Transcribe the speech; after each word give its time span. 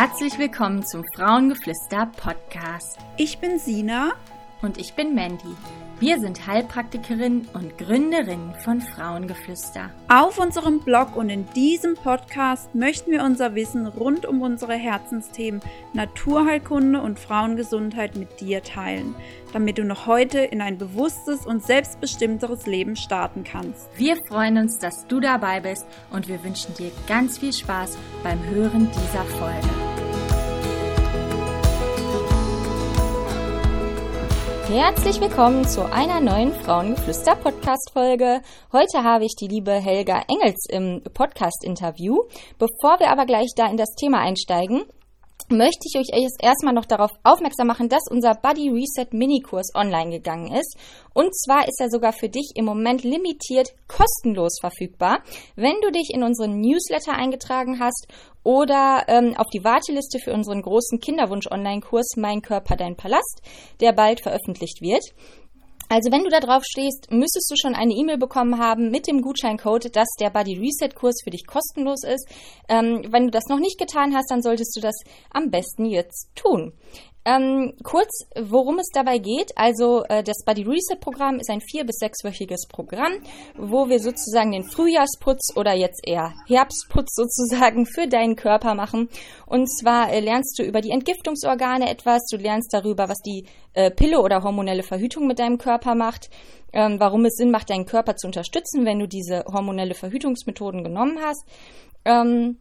Herzlich 0.00 0.38
willkommen 0.38 0.86
zum 0.86 1.02
Frauengeflüster 1.12 2.08
Podcast. 2.16 2.98
Ich 3.16 3.38
bin 3.38 3.58
Sina 3.58 4.12
und 4.62 4.78
ich 4.78 4.94
bin 4.94 5.16
Mandy. 5.16 5.56
Wir 5.98 6.20
sind 6.20 6.46
Heilpraktikerin 6.46 7.48
und 7.52 7.76
Gründerin 7.78 8.54
von 8.62 8.80
Frauengeflüster. 8.80 9.90
Auf 10.06 10.38
unserem 10.38 10.82
Blog 10.82 11.16
und 11.16 11.30
in 11.30 11.50
diesem 11.50 11.96
Podcast 11.96 12.72
möchten 12.76 13.10
wir 13.10 13.24
unser 13.24 13.56
Wissen 13.56 13.88
rund 13.88 14.24
um 14.24 14.40
unsere 14.40 14.74
Herzensthemen 14.74 15.60
Naturheilkunde 15.94 17.02
und 17.02 17.18
Frauengesundheit 17.18 18.14
mit 18.14 18.40
dir 18.40 18.62
teilen, 18.62 19.16
damit 19.52 19.78
du 19.78 19.84
noch 19.84 20.06
heute 20.06 20.38
in 20.38 20.60
ein 20.60 20.78
bewusstes 20.78 21.44
und 21.44 21.64
selbstbestimmteres 21.64 22.66
Leben 22.66 22.94
starten 22.94 23.42
kannst. 23.42 23.88
Wir 23.96 24.14
freuen 24.14 24.58
uns, 24.58 24.78
dass 24.78 25.08
du 25.08 25.18
dabei 25.18 25.58
bist 25.58 25.84
und 26.12 26.28
wir 26.28 26.44
wünschen 26.44 26.72
dir 26.74 26.92
ganz 27.08 27.38
viel 27.38 27.52
Spaß 27.52 27.98
beim 28.22 28.38
Hören 28.44 28.88
dieser 28.92 29.24
Folge. 29.24 29.87
Herzlich 34.70 35.18
willkommen 35.18 35.66
zu 35.66 35.90
einer 35.90 36.20
neuen 36.20 36.52
Frauengeflüster 36.52 37.36
Podcast 37.36 37.90
Folge. 37.90 38.42
Heute 38.70 39.02
habe 39.02 39.24
ich 39.24 39.34
die 39.34 39.48
liebe 39.48 39.72
Helga 39.72 40.24
Engels 40.28 40.66
im 40.68 41.00
Podcast 41.14 41.64
Interview. 41.64 42.24
Bevor 42.58 43.00
wir 43.00 43.10
aber 43.10 43.24
gleich 43.24 43.48
da 43.56 43.66
in 43.70 43.78
das 43.78 43.94
Thema 43.94 44.20
einsteigen, 44.20 44.82
möchte 45.50 45.86
ich 45.86 45.98
euch 45.98 46.08
erstmal 46.40 46.74
noch 46.74 46.84
darauf 46.84 47.10
aufmerksam 47.22 47.66
machen, 47.66 47.88
dass 47.88 48.08
unser 48.10 48.34
Body 48.34 48.70
Reset 48.70 49.12
Minikurs 49.12 49.74
online 49.74 50.10
gegangen 50.10 50.52
ist. 50.52 50.76
Und 51.14 51.34
zwar 51.34 51.66
ist 51.66 51.80
er 51.80 51.90
sogar 51.90 52.12
für 52.12 52.28
dich 52.28 52.52
im 52.54 52.64
Moment 52.64 53.04
limitiert 53.04 53.74
kostenlos 53.88 54.58
verfügbar, 54.60 55.22
wenn 55.56 55.80
du 55.82 55.90
dich 55.90 56.10
in 56.14 56.22
unseren 56.22 56.60
Newsletter 56.60 57.12
eingetragen 57.12 57.80
hast 57.80 58.06
oder 58.44 59.04
ähm, 59.08 59.34
auf 59.36 59.46
die 59.52 59.64
Warteliste 59.64 60.18
für 60.18 60.32
unseren 60.32 60.62
großen 60.62 61.00
Kinderwunsch-Online-Kurs 61.00 62.16
Mein 62.16 62.40
Körper, 62.40 62.76
dein 62.76 62.96
Palast, 62.96 63.42
der 63.80 63.92
bald 63.92 64.20
veröffentlicht 64.20 64.80
wird. 64.80 65.04
Also 65.88 66.12
wenn 66.12 66.22
du 66.22 66.28
da 66.28 66.40
drauf 66.40 66.64
stehst, 66.64 67.10
müsstest 67.10 67.50
du 67.50 67.54
schon 67.60 67.74
eine 67.74 67.94
E-Mail 67.94 68.18
bekommen 68.18 68.58
haben 68.58 68.90
mit 68.90 69.06
dem 69.06 69.22
Gutscheincode, 69.22 69.96
dass 69.96 70.08
der 70.20 70.28
Body 70.28 70.58
Reset 70.58 70.94
Kurs 70.94 71.22
für 71.24 71.30
dich 71.30 71.46
kostenlos 71.46 72.04
ist. 72.04 72.28
Ähm, 72.68 73.06
wenn 73.10 73.26
du 73.26 73.30
das 73.30 73.46
noch 73.48 73.58
nicht 73.58 73.78
getan 73.78 74.14
hast, 74.14 74.30
dann 74.30 74.42
solltest 74.42 74.76
du 74.76 74.80
das 74.80 74.96
am 75.30 75.50
besten 75.50 75.86
jetzt 75.86 76.28
tun. 76.34 76.74
Ähm, 77.28 77.74
kurz, 77.82 78.26
worum 78.40 78.78
es 78.78 78.88
dabei 78.90 79.18
geht. 79.18 79.52
Also 79.54 80.02
äh, 80.08 80.22
das 80.22 80.44
Body 80.46 80.62
Reset 80.62 80.98
Programm 80.98 81.38
ist 81.38 81.50
ein 81.50 81.60
vier- 81.60 81.84
bis 81.84 81.96
sechswöchiges 81.98 82.66
Programm, 82.68 83.12
wo 83.54 83.90
wir 83.90 84.00
sozusagen 84.00 84.52
den 84.52 84.64
Frühjahrsputz 84.64 85.54
oder 85.54 85.74
jetzt 85.74 86.00
eher 86.06 86.32
Herbstputz 86.46 87.14
sozusagen 87.14 87.84
für 87.84 88.08
deinen 88.08 88.34
Körper 88.34 88.74
machen. 88.74 89.10
Und 89.44 89.66
zwar 89.66 90.10
äh, 90.10 90.20
lernst 90.20 90.58
du 90.58 90.62
über 90.62 90.80
die 90.80 90.90
Entgiftungsorgane 90.90 91.90
etwas, 91.90 92.24
du 92.32 92.38
lernst 92.38 92.72
darüber, 92.72 93.10
was 93.10 93.18
die 93.18 93.44
äh, 93.74 93.90
Pille 93.90 94.20
oder 94.22 94.42
hormonelle 94.42 94.82
Verhütung 94.82 95.26
mit 95.26 95.38
deinem 95.38 95.58
Körper 95.58 95.94
macht, 95.94 96.30
ähm, 96.72 96.98
warum 96.98 97.26
es 97.26 97.34
Sinn 97.34 97.50
macht, 97.50 97.68
deinen 97.68 97.84
Körper 97.84 98.16
zu 98.16 98.26
unterstützen, 98.26 98.86
wenn 98.86 99.00
du 99.00 99.06
diese 99.06 99.44
hormonelle 99.44 99.92
Verhütungsmethoden 99.92 100.82
genommen 100.82 101.18
hast. 101.20 101.44
Ähm, 102.06 102.56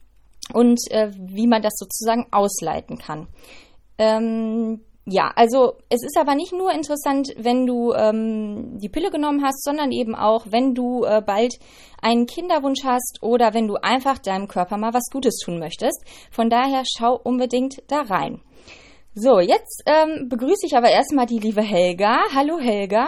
und 0.53 0.79
äh, 0.91 1.11
wie 1.13 1.47
man 1.47 1.61
das 1.61 1.73
sozusagen 1.77 2.27
ausleiten 2.31 2.97
kann. 2.97 3.27
Ähm, 3.97 4.81
ja, 5.09 5.31
also 5.35 5.75
es 5.89 6.03
ist 6.03 6.17
aber 6.17 6.35
nicht 6.35 6.51
nur 6.51 6.73
interessant, 6.73 7.33
wenn 7.37 7.65
du 7.65 7.93
ähm, 7.93 8.77
die 8.77 8.89
Pille 8.89 9.09
genommen 9.09 9.41
hast, 9.41 9.63
sondern 9.63 9.93
eben 9.93 10.15
auch, 10.15 10.47
wenn 10.49 10.75
du 10.75 11.05
äh, 11.05 11.21
bald 11.25 11.53
einen 12.01 12.25
Kinderwunsch 12.25 12.83
hast 12.83 13.19
oder 13.21 13.53
wenn 13.53 13.67
du 13.67 13.75
einfach 13.75 14.17
deinem 14.17 14.49
Körper 14.49 14.77
mal 14.77 14.93
was 14.93 15.09
Gutes 15.09 15.37
tun 15.37 15.59
möchtest. 15.59 16.03
Von 16.29 16.49
daher 16.49 16.83
schau 16.85 17.17
unbedingt 17.23 17.81
da 17.87 18.01
rein. 18.01 18.41
So, 19.15 19.39
jetzt 19.39 19.83
ähm, 19.85 20.27
begrüße 20.27 20.65
ich 20.65 20.75
aber 20.75 20.89
erstmal 20.89 21.25
die 21.25 21.39
liebe 21.39 21.61
Helga. 21.61 22.19
Hallo 22.35 22.59
Helga. 22.59 23.07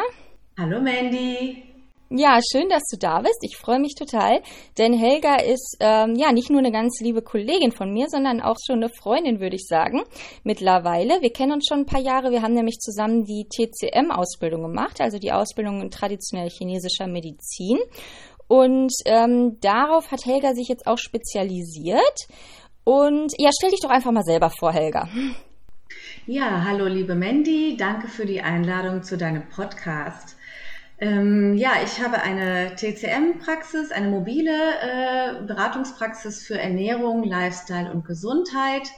Hallo 0.58 0.80
Mandy. 0.82 1.69
Ja, 2.12 2.40
schön, 2.52 2.70
dass 2.70 2.82
du 2.92 2.98
da 2.98 3.22
bist. 3.22 3.38
Ich 3.44 3.56
freue 3.56 3.80
mich 3.80 3.94
total, 3.94 4.42
denn 4.80 4.94
Helga 4.94 5.36
ist 5.36 5.78
ähm, 5.80 6.16
ja 6.16 6.32
nicht 6.32 6.50
nur 6.50 6.58
eine 6.58 6.72
ganz 6.72 7.00
liebe 7.02 7.22
Kollegin 7.22 7.72
von 7.72 7.94
mir, 7.94 8.08
sondern 8.10 8.42
auch 8.42 8.56
schon 8.66 8.78
eine 8.78 8.90
Freundin, 8.90 9.40
würde 9.40 9.56
ich 9.56 9.68
sagen. 9.68 10.02
Mittlerweile. 10.44 11.22
Wir 11.22 11.32
kennen 11.32 11.52
uns 11.52 11.68
schon 11.70 11.82
ein 11.82 11.86
paar 11.86 12.02
Jahre. 12.02 12.32
Wir 12.32 12.42
haben 12.42 12.56
nämlich 12.56 12.80
zusammen 12.80 13.26
die 13.26 13.46
TCM-Ausbildung 13.48 14.64
gemacht, 14.64 15.02
also 15.02 15.20
die 15.20 15.32
Ausbildung 15.32 15.82
in 15.82 15.92
traditionell 15.92 16.50
chinesischer 16.50 17.06
Medizin. 17.06 17.78
Und 18.48 18.92
ähm, 19.06 19.60
darauf 19.62 20.10
hat 20.10 20.26
Helga 20.26 20.56
sich 20.56 20.68
jetzt 20.68 20.88
auch 20.88 20.98
spezialisiert. 20.98 22.28
Und 22.86 23.34
ja, 23.38 23.52
stell 23.56 23.70
dich 23.70 23.82
doch 23.84 23.92
einfach 23.92 24.12
mal 24.12 24.24
selber 24.24 24.50
vor, 24.50 24.74
Helga. 24.74 25.08
Ja, 26.26 26.64
hallo 26.64 26.86
liebe 26.88 27.14
Mandy, 27.14 27.78
danke 27.78 28.08
für 28.08 28.26
die 28.26 28.42
Einladung 28.42 29.04
zu 29.04 29.16
deinem 29.16 29.48
Podcast. 29.50 30.39
Ähm, 31.02 31.56
ja, 31.56 31.72
ich 31.84 32.02
habe 32.02 32.22
eine 32.22 32.76
TCM-Praxis, 32.76 33.92
eine 33.92 34.10
mobile 34.10 34.52
äh, 34.52 35.42
Beratungspraxis 35.46 36.46
für 36.46 36.60
Ernährung, 36.60 37.24
Lifestyle 37.24 37.92
und 37.92 38.06
Gesundheit 38.06 38.90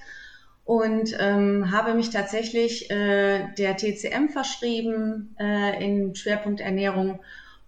und 0.66 1.16
ähm, 1.20 1.72
habe 1.72 1.94
mich 1.94 2.10
tatsächlich 2.10 2.90
äh, 2.90 3.54
der 3.54 3.78
TCM 3.78 4.30
verschrieben 4.30 5.36
äh, 5.40 5.84
in 5.84 6.16
Schwerpunkt 6.16 6.60
Ernährung. 6.60 7.20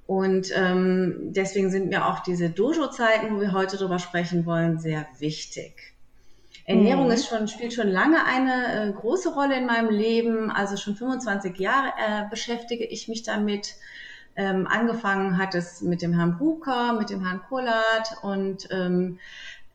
Und 0.08 0.52
ähm, 0.56 1.32
deswegen 1.32 1.70
sind 1.70 1.90
mir 1.90 2.08
auch 2.08 2.20
diese 2.20 2.50
Dojo-Zeiten, 2.50 3.36
wo 3.36 3.40
wir 3.40 3.52
heute 3.52 3.78
drüber 3.78 4.00
sprechen 4.00 4.46
wollen, 4.46 4.80
sehr 4.80 5.06
wichtig. 5.20 5.94
Ernährung 6.66 7.06
mhm. 7.06 7.12
ist 7.12 7.28
schon, 7.28 7.48
spielt 7.48 7.74
schon 7.74 7.90
lange 7.90 8.26
eine 8.26 8.90
äh, 8.90 8.92
große 8.94 9.34
Rolle 9.34 9.58
in 9.58 9.66
meinem 9.66 9.90
Leben. 9.90 10.50
Also 10.50 10.76
schon 10.78 10.96
25 10.96 11.58
Jahre 11.58 11.90
äh, 11.98 12.30
beschäftige 12.30 12.86
ich 12.86 13.08
mich 13.08 13.24
damit. 13.24 13.76
Ähm, 14.36 14.68
angefangen 14.68 15.38
hat 15.38 15.56
es 15.56 15.82
mit 15.82 16.02
dem 16.02 16.14
Herrn 16.14 16.38
Bucher, 16.38 16.94
mit 16.94 17.10
dem 17.10 17.26
Herrn 17.26 17.42
Kollert 17.48 18.18
und 18.24 18.68
ähm, 18.72 19.20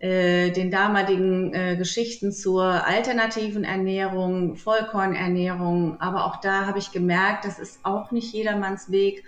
äh, 0.00 0.50
den 0.52 0.70
damaligen 0.70 1.52
äh, 1.52 1.76
Geschichten 1.76 2.30
zur 2.30 2.86
alternativen 2.86 3.64
Ernährung, 3.64 4.54
Vollkornernährung. 4.56 6.00
Aber 6.00 6.26
auch 6.26 6.40
da 6.40 6.66
habe 6.66 6.78
ich 6.78 6.92
gemerkt, 6.92 7.44
das 7.44 7.58
ist 7.58 7.84
auch 7.84 8.12
nicht 8.12 8.32
jedermanns 8.32 8.90
Weg. 8.92 9.24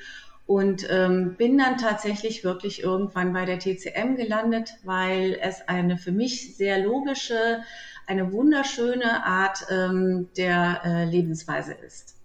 Und 0.46 0.84
ähm, 0.90 1.36
bin 1.36 1.58
dann 1.58 1.76
tatsächlich 1.76 2.42
wirklich 2.42 2.82
irgendwann 2.82 3.32
bei 3.32 3.44
der 3.44 3.60
TCM 3.60 4.16
gelandet, 4.16 4.74
weil 4.82 5.38
es 5.40 5.68
eine 5.68 5.96
für 5.96 6.10
mich 6.10 6.56
sehr 6.56 6.84
logische, 6.84 7.60
eine 8.08 8.32
wunderschöne 8.32 9.24
Art 9.24 9.64
ähm, 9.70 10.28
der 10.36 10.80
äh, 10.84 11.04
Lebensweise 11.04 11.72
ist. 11.72 12.16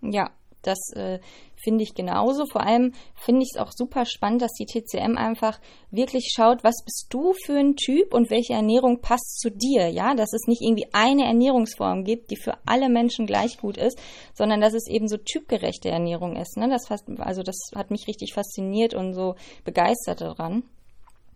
Ja, 0.00 0.30
das 0.62 0.78
äh, 0.94 1.18
finde 1.62 1.84
ich 1.84 1.94
genauso. 1.94 2.46
Vor 2.46 2.62
allem 2.62 2.92
finde 3.14 3.42
ich 3.42 3.50
es 3.54 3.60
auch 3.60 3.72
super 3.72 4.04
spannend, 4.06 4.42
dass 4.42 4.52
die 4.52 4.66
TCM 4.66 5.16
einfach 5.16 5.60
wirklich 5.90 6.32
schaut, 6.34 6.64
was 6.64 6.84
bist 6.84 7.06
du 7.10 7.32
für 7.44 7.58
ein 7.58 7.76
Typ 7.76 8.14
und 8.14 8.30
welche 8.30 8.54
Ernährung 8.54 9.00
passt 9.00 9.40
zu 9.40 9.50
dir, 9.50 9.88
ja, 9.88 10.14
dass 10.14 10.32
es 10.32 10.46
nicht 10.46 10.62
irgendwie 10.62 10.88
eine 10.92 11.24
Ernährungsform 11.24 12.04
gibt, 12.04 12.30
die 12.30 12.36
für 12.36 12.54
alle 12.66 12.88
Menschen 12.88 13.26
gleich 13.26 13.58
gut 13.58 13.76
ist, 13.76 13.98
sondern 14.34 14.60
dass 14.60 14.74
es 14.74 14.88
eben 14.88 15.08
so 15.08 15.16
typgerechte 15.16 15.88
Ernährung 15.88 16.36
ist. 16.36 16.56
Ne? 16.56 16.68
Das 16.68 16.88
also 17.18 17.42
das 17.42 17.56
hat 17.74 17.90
mich 17.90 18.08
richtig 18.08 18.34
fasziniert 18.34 18.94
und 18.94 19.14
so 19.14 19.34
begeistert 19.64 20.20
daran. 20.20 20.62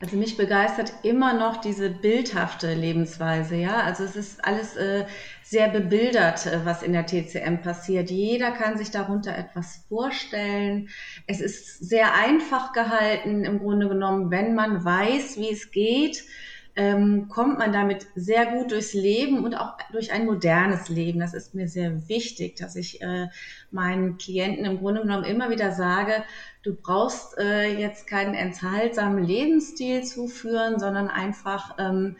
Also 0.02 0.16
mich 0.16 0.36
begeistert 0.36 0.92
immer 1.04 1.32
noch 1.32 1.58
diese 1.58 1.88
bildhafte 1.88 2.74
Lebensweise, 2.74 3.54
ja. 3.54 3.82
Also 3.82 4.02
es 4.02 4.16
ist 4.16 4.44
alles 4.44 4.74
äh, 4.74 5.04
sehr 5.44 5.68
bebildert, 5.68 6.44
äh, 6.44 6.58
was 6.64 6.82
in 6.82 6.92
der 6.92 7.06
TCM 7.06 7.62
passiert. 7.62 8.10
Jeder 8.10 8.50
kann 8.50 8.76
sich 8.76 8.90
darunter 8.90 9.38
etwas 9.38 9.84
vorstellen. 9.88 10.88
Es 11.28 11.40
ist 11.40 11.88
sehr 11.88 12.16
einfach 12.16 12.72
gehalten, 12.72 13.44
im 13.44 13.60
Grunde 13.60 13.88
genommen, 13.88 14.32
wenn 14.32 14.56
man 14.56 14.84
weiß, 14.84 15.36
wie 15.36 15.52
es 15.52 15.70
geht 15.70 16.24
ähm, 16.74 17.28
kommt 17.28 17.58
man 17.58 17.72
damit 17.72 18.06
sehr 18.14 18.46
gut 18.46 18.72
durchs 18.72 18.94
Leben 18.94 19.44
und 19.44 19.54
auch 19.54 19.76
durch 19.92 20.12
ein 20.12 20.24
modernes 20.24 20.88
Leben. 20.88 21.20
Das 21.20 21.34
ist 21.34 21.54
mir 21.54 21.68
sehr 21.68 22.08
wichtig, 22.08 22.56
dass 22.56 22.76
ich 22.76 23.02
äh, 23.02 23.28
meinen 23.70 24.16
Klienten 24.16 24.64
im 24.64 24.78
Grunde 24.78 25.02
genommen 25.02 25.24
immer 25.24 25.50
wieder 25.50 25.72
sage, 25.72 26.24
du 26.62 26.74
brauchst 26.74 27.36
äh, 27.38 27.78
jetzt 27.78 28.06
keinen 28.06 28.34
enthaltsamen 28.34 29.24
Lebensstil 29.24 30.04
zuführen, 30.04 30.78
sondern 30.78 31.08
einfach, 31.08 31.76
ähm, 31.78 32.16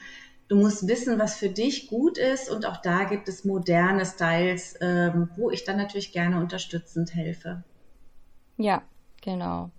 du 0.49 0.57
musst 0.57 0.89
wissen, 0.89 1.19
was 1.19 1.37
für 1.37 1.49
dich 1.49 1.89
gut 1.89 2.19
ist. 2.19 2.51
Und 2.51 2.67
auch 2.67 2.83
da 2.83 3.05
gibt 3.05 3.29
es 3.29 3.45
moderne 3.45 4.05
Styles, 4.05 4.75
ähm, 4.81 5.31
wo 5.37 5.51
ich 5.51 5.65
dann 5.65 5.77
natürlich 5.77 6.13
gerne 6.13 6.41
unterstützend 6.41 7.15
helfe. 7.15 7.63
Ja, 8.57 8.83
genau. 9.23 9.71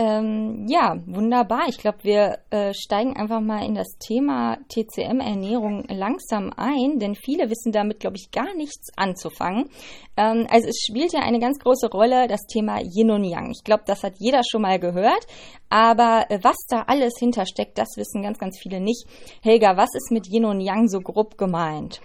Ähm, 0.00 0.64
ja, 0.66 0.96
wunderbar. 1.04 1.68
Ich 1.68 1.76
glaube, 1.76 1.98
wir 2.04 2.38
äh, 2.48 2.72
steigen 2.72 3.18
einfach 3.18 3.42
mal 3.42 3.66
in 3.66 3.74
das 3.74 3.98
Thema 3.98 4.56
TCM-Ernährung 4.70 5.84
langsam 5.90 6.54
ein, 6.56 6.98
denn 6.98 7.14
viele 7.14 7.50
wissen 7.50 7.70
damit, 7.70 8.00
glaube 8.00 8.16
ich, 8.16 8.30
gar 8.30 8.54
nichts 8.54 8.88
anzufangen. 8.96 9.68
Ähm, 10.16 10.46
also 10.48 10.68
es 10.68 10.86
spielt 10.88 11.12
ja 11.12 11.20
eine 11.20 11.38
ganz 11.38 11.58
große 11.58 11.90
Rolle 11.90 12.28
das 12.28 12.40
Thema 12.46 12.78
Yin 12.80 13.10
und 13.10 13.24
Yang. 13.24 13.50
Ich 13.50 13.62
glaube, 13.62 13.82
das 13.84 14.02
hat 14.02 14.14
jeder 14.16 14.40
schon 14.50 14.62
mal 14.62 14.78
gehört, 14.78 15.26
aber 15.68 16.24
äh, 16.30 16.38
was 16.40 16.56
da 16.70 16.84
alles 16.86 17.12
hintersteckt, 17.18 17.76
das 17.76 17.88
wissen 17.96 18.22
ganz, 18.22 18.38
ganz 18.38 18.58
viele 18.58 18.80
nicht. 18.80 19.04
Helga, 19.42 19.76
was 19.76 19.90
ist 19.94 20.10
mit 20.10 20.26
Yin 20.32 20.46
und 20.46 20.62
Yang 20.62 20.88
so 20.88 21.00
grob 21.00 21.36
gemeint? 21.36 22.00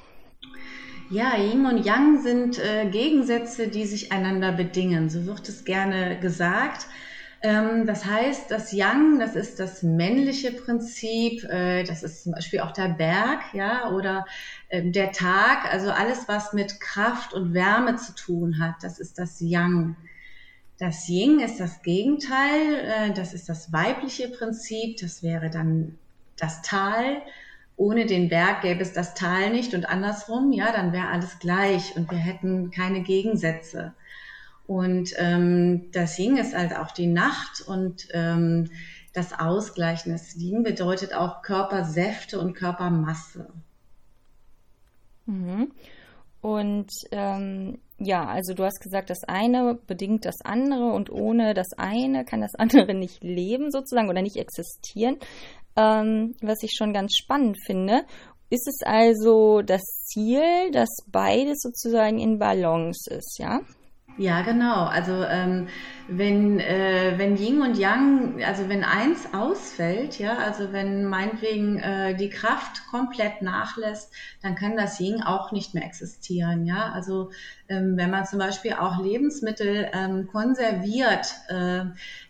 Ja, 1.10 1.38
Yin 1.38 1.66
und 1.66 1.86
Yang 1.86 2.24
sind 2.24 2.60
äh, 2.60 2.90
Gegensätze, 2.90 3.70
die 3.70 3.86
sich 3.86 4.12
einander 4.12 4.52
bedingen. 4.52 5.08
So 5.10 5.26
wird 5.26 5.48
es 5.48 5.64
gerne 5.64 6.20
gesagt. 6.20 6.88
Ähm, 7.46 7.86
das 7.86 8.06
heißt, 8.06 8.50
das 8.50 8.72
Yang, 8.74 9.20
das 9.20 9.36
ist 9.36 9.60
das 9.60 9.84
männliche 9.84 10.52
Prinzip, 10.52 11.44
äh, 11.44 11.84
das 11.84 12.02
ist 12.02 12.24
zum 12.24 12.32
Beispiel 12.32 12.62
auch 12.62 12.72
der 12.72 12.88
Berg, 12.88 13.54
ja, 13.54 13.92
oder 13.92 14.26
ähm, 14.72 14.92
der 14.92 15.12
Tag, 15.12 15.72
also 15.72 15.92
alles, 15.92 16.28
was 16.28 16.54
mit 16.54 16.80
Kraft 16.80 17.36
und 17.36 17.54
Wärme 17.54 17.98
zu 17.98 18.16
tun 18.16 18.58
hat, 18.58 18.78
das 18.82 18.98
ist 18.98 19.20
das 19.20 19.40
Yang. 19.42 19.96
Das 20.80 21.08
Yin 21.08 21.40
ist 21.40 21.60
das 21.60 21.84
Gegenteil, 21.84 22.80
äh, 22.84 23.14
das 23.14 23.36
ist 23.36 23.48
das 23.48 23.72
weibliche 23.72 24.30
Prinzip, 24.30 24.98
das 25.00 25.22
wäre 25.22 25.52
dann 25.52 26.00
das 26.38 26.64
Tal. 26.64 27.22
Ohne 27.78 28.08
den 28.08 28.28
Berg 28.28 28.62
gäbe 28.62 28.82
es 28.82 28.94
das 28.94 29.14
Tal 29.14 29.52
nicht 29.52 29.76
und 29.76 29.88
andersrum, 29.88 30.52
ja, 30.52 30.72
dann 30.72 30.94
wäre 30.94 31.10
alles 31.10 31.38
gleich 31.38 31.96
und 31.96 32.10
wir 32.10 32.18
hätten 32.18 32.72
keine 32.72 33.02
Gegensätze. 33.02 33.94
Und 34.68 35.14
ähm, 35.18 35.92
das 35.92 36.18
Yin 36.18 36.38
ist 36.38 36.56
halt 36.56 36.76
auch 36.76 36.92
die 36.92 37.08
Nacht 37.08 37.62
und 37.68 38.08
ähm, 38.14 38.70
das 39.14 39.38
Ausgleichen. 39.38 40.12
Das 40.12 40.36
Yin 40.36 40.64
bedeutet 40.64 41.14
auch 41.14 41.42
Körpersäfte 41.42 42.40
und 42.40 42.54
Körpermasse. 42.54 43.48
Mhm. 45.26 45.72
Und 46.42 46.92
ähm, 47.12 47.80
ja, 47.98 48.28
also 48.28 48.54
du 48.54 48.64
hast 48.64 48.82
gesagt, 48.82 49.10
das 49.10 49.24
eine 49.24 49.76
bedingt 49.88 50.26
das 50.26 50.42
andere 50.44 50.92
und 50.92 51.10
ohne 51.10 51.54
das 51.54 51.70
eine 51.78 52.26
kann 52.26 52.42
das 52.42 52.56
andere 52.58 52.94
nicht 52.94 53.24
leben 53.24 53.72
sozusagen 53.72 54.10
oder 54.10 54.22
nicht 54.22 54.38
existieren, 54.38 55.18
ähm, 55.76 56.36
was 56.42 56.62
ich 56.62 56.76
schon 56.78 56.94
ganz 56.94 57.16
spannend 57.16 57.58
finde. 57.66 58.04
Ist 58.50 58.68
es 58.68 58.86
also 58.86 59.62
das 59.64 59.82
Ziel, 60.06 60.72
dass 60.72 60.90
beides 61.08 61.62
sozusagen 61.62 62.20
in 62.20 62.38
Balance 62.38 63.12
ist, 63.12 63.40
ja? 63.40 63.62
Ja, 64.18 64.44
genau. 64.44 64.86
Also 64.86 65.26
ähm, 65.26 65.68
wenn, 66.08 66.62
äh, 66.62 67.16
wenn 67.18 67.36
Yin 67.36 67.62
und 67.62 67.78
Yang, 67.78 68.42
also 68.46 68.70
wenn 68.70 68.86
eins 68.86 69.34
ausfällt, 69.34 70.20
ja, 70.20 70.38
also 70.38 70.72
wenn 70.72 71.04
meinetwegen 71.04 71.80
äh, 71.80 72.16
die 72.16 72.30
Kraft 72.30 72.88
komplett 72.90 73.42
nachlässt, 73.42 74.14
dann 74.42 74.56
kann 74.56 74.78
das 74.78 75.02
Yin 75.02 75.22
auch 75.22 75.52
nicht 75.52 75.74
mehr 75.74 75.84
existieren, 75.84 76.66
ja. 76.66 76.94
Also 76.94 77.32
ähm, 77.68 77.98
wenn 77.98 78.10
man 78.10 78.26
zum 78.26 78.40
Beispiel 78.40 78.74
auch 78.74 79.04
Lebensmittel 79.04 79.90
ähm, 79.92 80.28
konserviert, 80.28 81.28
äh, 81.50 81.84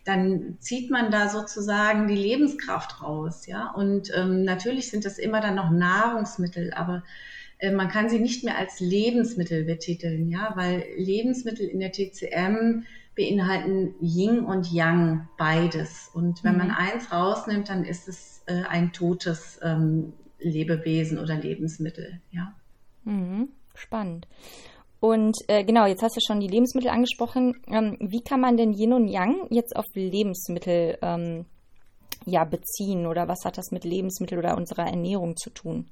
dann 0.04 0.56
zieht 0.58 0.90
man 0.90 1.12
da 1.12 1.28
sozusagen 1.28 2.08
die 2.08 2.16
Lebenskraft 2.16 3.00
raus, 3.00 3.46
ja. 3.46 3.70
Und 3.70 4.10
ähm, 4.16 4.42
natürlich 4.42 4.90
sind 4.90 5.04
das 5.04 5.18
immer 5.18 5.40
dann 5.40 5.54
noch 5.54 5.70
Nahrungsmittel, 5.70 6.72
aber 6.74 7.04
man 7.72 7.88
kann 7.88 8.08
sie 8.08 8.18
nicht 8.18 8.44
mehr 8.44 8.58
als 8.58 8.80
Lebensmittel 8.80 9.64
betiteln, 9.64 10.28
ja, 10.28 10.52
weil 10.56 10.84
Lebensmittel 10.96 11.66
in 11.66 11.80
der 11.80 11.92
TCM 11.92 12.84
beinhalten 13.14 13.94
Yin 14.00 14.40
und 14.40 14.70
Yang 14.70 15.28
beides. 15.38 16.10
Und 16.12 16.44
wenn 16.44 16.52
mhm. 16.52 16.58
man 16.58 16.70
eins 16.70 17.10
rausnimmt, 17.10 17.68
dann 17.68 17.84
ist 17.84 18.08
es 18.08 18.42
äh, 18.46 18.62
ein 18.68 18.92
totes 18.92 19.58
ähm, 19.62 20.12
Lebewesen 20.38 21.18
oder 21.18 21.36
Lebensmittel, 21.36 22.20
ja. 22.30 22.54
Mhm. 23.04 23.48
Spannend. 23.74 24.28
Und 25.00 25.36
äh, 25.48 25.64
genau, 25.64 25.86
jetzt 25.86 26.02
hast 26.02 26.16
du 26.16 26.20
schon 26.26 26.40
die 26.40 26.48
Lebensmittel 26.48 26.90
angesprochen. 26.90 27.54
Ähm, 27.68 27.96
wie 28.00 28.22
kann 28.22 28.40
man 28.40 28.56
denn 28.56 28.72
Yin 28.72 28.92
und 28.92 29.08
Yang 29.08 29.46
jetzt 29.50 29.76
auf 29.76 29.84
Lebensmittel 29.94 30.98
ähm, 31.02 31.46
ja, 32.24 32.44
beziehen 32.44 33.06
oder 33.06 33.28
was 33.28 33.44
hat 33.44 33.58
das 33.58 33.70
mit 33.70 33.84
Lebensmittel 33.84 34.38
oder 34.38 34.56
unserer 34.56 34.86
Ernährung 34.86 35.36
zu 35.36 35.50
tun? 35.50 35.86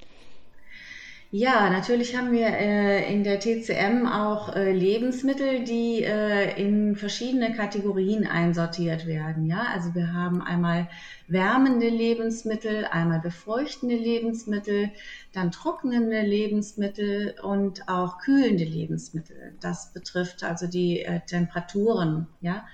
Ja, 1.37 1.69
natürlich 1.69 2.17
haben 2.17 2.31
wir 2.31 2.47
äh, 2.47 3.13
in 3.13 3.25
der 3.25 3.41
TCM 3.41 4.07
auch 4.07 4.55
äh, 4.55 4.71
Lebensmittel, 4.71 5.65
die 5.65 6.05
äh, 6.05 6.57
in 6.65 6.95
verschiedene 6.95 7.53
Kategorien 7.53 8.25
einsortiert 8.25 9.05
werden. 9.05 9.45
Ja, 9.47 9.67
also 9.75 9.97
wir 9.97 10.13
haben 10.13 10.41
einmal 10.41 10.89
wärmende 11.27 11.89
Lebensmittel, 11.89 12.85
einmal 12.85 13.19
befeuchtende 13.19 13.97
Lebensmittel, 13.97 14.93
dann 15.33 15.51
trocknende 15.51 16.21
Lebensmittel 16.21 17.35
und 17.43 17.89
auch 17.89 18.19
kühlende 18.19 18.63
Lebensmittel. 18.63 19.57
Das 19.61 19.93
betrifft 19.93 20.45
also 20.45 20.69
die 20.69 21.01
äh, 21.01 21.19
Temperaturen. 21.27 22.29
Ja. 22.43 22.65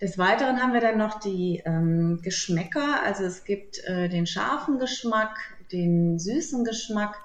Des 0.00 0.18
Weiteren 0.18 0.60
haben 0.60 0.72
wir 0.72 0.80
dann 0.80 0.98
noch 0.98 1.20
die 1.20 1.62
ähm, 1.64 2.18
Geschmäcker. 2.24 3.04
Also 3.04 3.22
es 3.22 3.44
gibt 3.44 3.84
äh, 3.84 4.08
den 4.08 4.26
scharfen 4.26 4.80
Geschmack, 4.80 5.38
den 5.70 6.18
süßen 6.18 6.64
Geschmack 6.64 7.16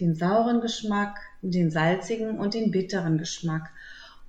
den 0.00 0.14
sauren 0.14 0.60
Geschmack, 0.60 1.18
den 1.42 1.70
salzigen 1.70 2.38
und 2.38 2.54
den 2.54 2.70
bitteren 2.70 3.18
Geschmack. 3.18 3.70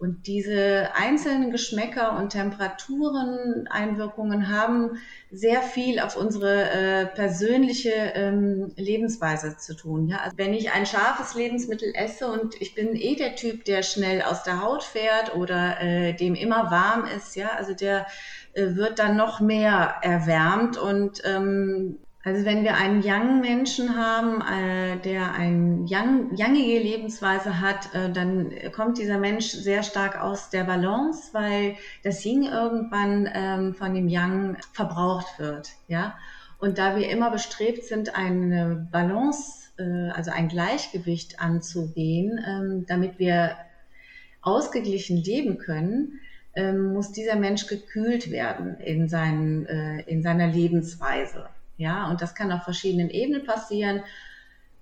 Und 0.01 0.25
diese 0.25 0.89
einzelnen 0.95 1.51
Geschmäcker 1.51 2.17
und 2.17 2.31
Temperaturen, 2.31 3.67
Einwirkungen 3.69 4.49
haben 4.49 4.97
sehr 5.29 5.61
viel 5.61 5.99
auf 5.99 6.17
unsere 6.17 6.71
äh, 6.71 7.05
persönliche 7.05 7.91
ähm, 8.15 8.71
Lebensweise 8.77 9.57
zu 9.57 9.75
tun. 9.75 10.07
Ja? 10.07 10.21
Also 10.21 10.39
wenn 10.39 10.55
ich 10.55 10.71
ein 10.71 10.87
scharfes 10.87 11.35
Lebensmittel 11.35 11.93
esse 11.93 12.25
und 12.31 12.59
ich 12.59 12.73
bin 12.73 12.95
eh 12.95 13.15
der 13.15 13.35
Typ, 13.35 13.63
der 13.65 13.83
schnell 13.83 14.23
aus 14.23 14.41
der 14.41 14.63
Haut 14.63 14.83
fährt 14.83 15.35
oder 15.35 15.79
äh, 15.79 16.13
dem 16.15 16.33
immer 16.33 16.71
warm 16.71 17.05
ist, 17.05 17.35
ja, 17.35 17.49
also 17.55 17.75
der 17.75 18.07
äh, 18.53 18.73
wird 18.73 18.97
dann 18.97 19.15
noch 19.15 19.39
mehr 19.39 19.97
erwärmt 20.01 20.79
und 20.79 21.21
ähm, 21.25 21.99
also 22.23 22.45
wenn 22.45 22.63
wir 22.63 22.75
einen 22.75 23.01
young 23.03 23.41
Menschen 23.41 23.95
haben, 23.95 24.41
äh, 24.41 24.99
der 24.99 25.33
eine 25.33 25.85
young, 25.89 26.31
youngige 26.37 26.79
Lebensweise 26.79 27.59
hat, 27.59 27.93
äh, 27.95 28.11
dann 28.11 28.53
kommt 28.73 28.99
dieser 28.99 29.17
Mensch 29.17 29.47
sehr 29.47 29.81
stark 29.81 30.21
aus 30.21 30.51
der 30.51 30.65
Balance, 30.65 31.29
weil 31.33 31.77
das 32.03 32.23
Yin 32.23 32.43
irgendwann 32.43 33.27
ähm, 33.33 33.73
von 33.73 33.95
dem 33.95 34.07
Yang 34.07 34.57
verbraucht 34.71 35.39
wird. 35.39 35.69
Ja? 35.87 36.15
Und 36.59 36.77
da 36.77 36.95
wir 36.95 37.09
immer 37.09 37.31
bestrebt 37.31 37.85
sind, 37.85 38.15
eine 38.15 38.87
Balance, 38.91 39.71
äh, 39.79 40.11
also 40.11 40.29
ein 40.29 40.47
Gleichgewicht 40.47 41.39
anzugehen, 41.39 42.39
ähm, 42.47 42.85
damit 42.87 43.17
wir 43.17 43.55
ausgeglichen 44.43 45.17
leben 45.17 45.57
können, 45.57 46.19
ähm, 46.53 46.93
muss 46.93 47.11
dieser 47.13 47.35
Mensch 47.35 47.65
gekühlt 47.65 48.29
werden 48.29 48.77
in, 48.79 49.09
seinen, 49.09 49.65
äh, 49.65 50.01
in 50.01 50.21
seiner 50.21 50.47
Lebensweise. 50.47 51.49
Ja, 51.81 52.11
und 52.11 52.21
das 52.21 52.35
kann 52.35 52.51
auf 52.51 52.63
verschiedenen 52.63 53.09
Ebenen 53.09 53.43
passieren. 53.43 54.03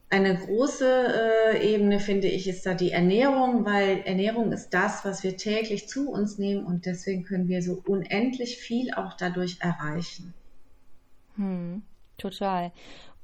Eine 0.09 0.35
große 0.35 1.53
äh, 1.55 1.73
Ebene 1.73 2.01
finde 2.01 2.27
ich 2.27 2.45
ist 2.47 2.65
da 2.65 2.73
die 2.73 2.91
Ernährung, 2.91 3.63
weil 3.63 4.01
Ernährung 4.01 4.51
ist 4.51 4.71
das, 4.71 5.05
was 5.05 5.23
wir 5.23 5.37
täglich 5.37 5.87
zu 5.87 6.11
uns 6.11 6.37
nehmen 6.37 6.65
und 6.65 6.85
deswegen 6.85 7.23
können 7.23 7.47
wir 7.47 7.61
so 7.61 7.81
unendlich 7.85 8.57
viel 8.57 8.93
auch 8.93 9.13
dadurch 9.13 9.57
erreichen. 9.61 10.33
Hm, 11.37 11.83
total. 12.17 12.73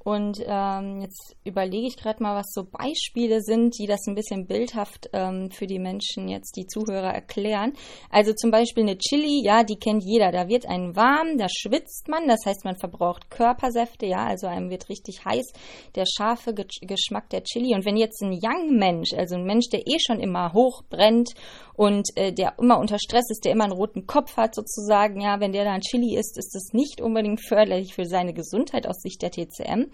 Und 0.06 0.40
ähm, 0.46 1.02
jetzt 1.02 1.36
überlege 1.44 1.88
ich 1.88 1.98
gerade 1.98 2.22
mal, 2.22 2.36
was 2.36 2.52
so 2.54 2.64
Beispiele 2.64 3.42
sind, 3.42 3.76
die 3.80 3.88
das 3.88 4.06
ein 4.08 4.14
bisschen 4.14 4.46
bildhaft 4.46 5.10
ähm, 5.14 5.50
für 5.50 5.66
die 5.66 5.80
Menschen 5.80 6.28
jetzt, 6.28 6.56
die 6.58 6.68
Zuhörer 6.68 7.12
erklären. 7.12 7.74
Also 8.12 8.32
zum 8.34 8.52
Beispiel 8.52 8.84
eine 8.84 9.00
Chili, 9.00 9.42
ja, 9.44 9.64
die 9.64 9.78
kennt 9.78 10.04
jeder. 10.04 10.32
Da 10.32 10.48
wird 10.48 10.68
einem 10.68 10.96
warm, 10.96 11.40
da 11.40 11.48
schwitzt 11.50 12.08
man, 12.08 12.28
das 12.28 12.46
heißt, 12.46 12.66
man 12.66 12.76
verbraucht 12.76 13.32
Körpersäfte, 13.32 14.06
ja, 14.06 14.28
also 14.28 14.46
einem 14.46 14.70
wird 14.70 14.90
richtig 14.90 15.26
heiß 15.26 15.54
der 15.96 16.06
scharfe 16.06 16.54
Ge 16.54 16.68
Geschmack 16.82 17.32
der 17.32 17.44
Chili. 17.44 17.74
Und 17.74 17.84
wenn 17.86 17.98
jetzt 17.98 18.22
ein 18.22 18.34
Young-Mensch, 18.34 19.12
also 19.14 19.34
ein 19.34 19.46
Mensch, 19.46 19.70
der 19.72 19.88
eh 19.88 19.98
schon 19.98 20.20
immer 20.20 20.54
hoch 20.54 20.84
brennt 20.88 21.32
und 21.75 22.08
äh, 22.15 22.32
der 22.32 22.53
immer 22.60 22.79
unter 22.79 22.98
Stress 23.00 23.29
ist, 23.29 23.46
der 23.46 23.51
immer 23.51 23.65
einen 23.65 23.74
roten 23.74 24.08
Kopf 24.08 24.38
hat 24.38 24.55
sozusagen, 24.55 25.22
ja, 25.22 25.39
wenn 25.39 25.51
der 25.51 25.65
dann 25.65 25.82
Chili 25.82 26.15
isst, 26.17 26.38
ist 26.38 26.53
das 26.55 26.74
nicht 26.74 27.01
unbedingt 27.01 27.46
förderlich 27.46 27.94
für 27.94 28.05
seine 28.05 28.34
Gesundheit 28.34 28.88
aus 28.88 29.01
Sicht 29.01 29.22
der 29.22 29.32
TCM. 29.32 29.91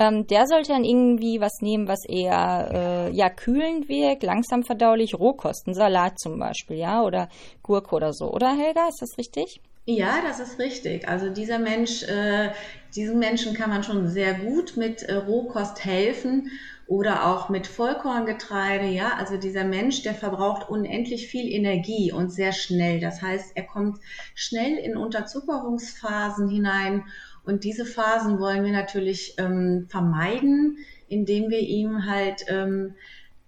Ähm, 0.00 0.26
der 0.28 0.46
sollte 0.46 0.72
dann 0.72 0.84
irgendwie 0.84 1.40
was 1.40 1.60
nehmen, 1.60 1.88
was 1.88 2.04
eher 2.08 3.08
äh, 3.10 3.16
ja 3.16 3.28
kühlend 3.30 3.88
wirkt, 3.88 4.22
langsam 4.22 4.62
verdaulich, 4.62 5.18
Rohkosten, 5.18 5.74
Salat 5.74 6.18
zum 6.20 6.38
Beispiel, 6.38 6.76
ja, 6.76 7.02
oder 7.02 7.28
Gurke 7.62 7.96
oder 7.96 8.12
so, 8.12 8.32
oder 8.32 8.56
Helga? 8.56 8.88
Ist 8.88 9.02
das 9.02 9.18
richtig? 9.18 9.60
Ja, 9.86 10.20
das 10.22 10.38
ist 10.38 10.58
richtig. 10.58 11.08
Also 11.08 11.30
dieser 11.30 11.58
Mensch, 11.58 12.02
äh, 12.04 12.50
diesem 12.94 13.18
Menschen 13.18 13.54
kann 13.54 13.70
man 13.70 13.82
schon 13.82 14.06
sehr 14.08 14.34
gut 14.34 14.76
mit 14.76 15.02
äh, 15.02 15.14
Rohkost 15.14 15.84
helfen 15.84 16.50
oder 16.88 17.26
auch 17.26 17.50
mit 17.50 17.66
Vollkorngetreide, 17.66 18.86
ja, 18.86 19.12
also 19.18 19.36
dieser 19.36 19.64
Mensch, 19.64 20.02
der 20.02 20.14
verbraucht 20.14 20.70
unendlich 20.70 21.28
viel 21.28 21.52
Energie 21.52 22.12
und 22.12 22.32
sehr 22.32 22.52
schnell. 22.52 22.98
Das 22.98 23.20
heißt, 23.20 23.52
er 23.54 23.64
kommt 23.64 23.98
schnell 24.34 24.78
in 24.78 24.96
Unterzuckerungsphasen 24.96 26.48
hinein 26.48 27.04
und 27.44 27.64
diese 27.64 27.84
Phasen 27.84 28.40
wollen 28.40 28.64
wir 28.64 28.72
natürlich 28.72 29.34
ähm, 29.36 29.86
vermeiden, 29.90 30.78
indem 31.08 31.50
wir 31.50 31.60
ihm 31.60 32.06
halt 32.06 32.46
ähm, 32.48 32.94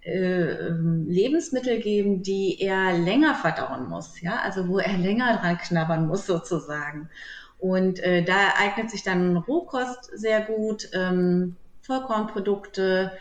äh, 0.01 0.69
Lebensmittel 0.69 1.79
geben, 1.79 2.21
die 2.21 2.61
er 2.61 2.95
länger 2.95 3.33
verdauen 3.33 3.89
muss, 3.89 4.21
ja, 4.21 4.39
also 4.43 4.67
wo 4.67 4.77
er 4.77 4.97
länger 4.99 5.37
dran 5.37 5.57
knabbern 5.57 6.07
muss 6.07 6.27
sozusagen. 6.27 7.09
Und 7.57 7.99
äh, 7.99 8.23
da 8.23 8.53
eignet 8.59 8.91
sich 8.91 9.01
dann 9.01 9.37
Rohkost 9.37 10.11
sehr 10.15 10.41
gut, 10.41 10.89
ähm, 10.93 11.57
Vollkornprodukte, 11.91 13.11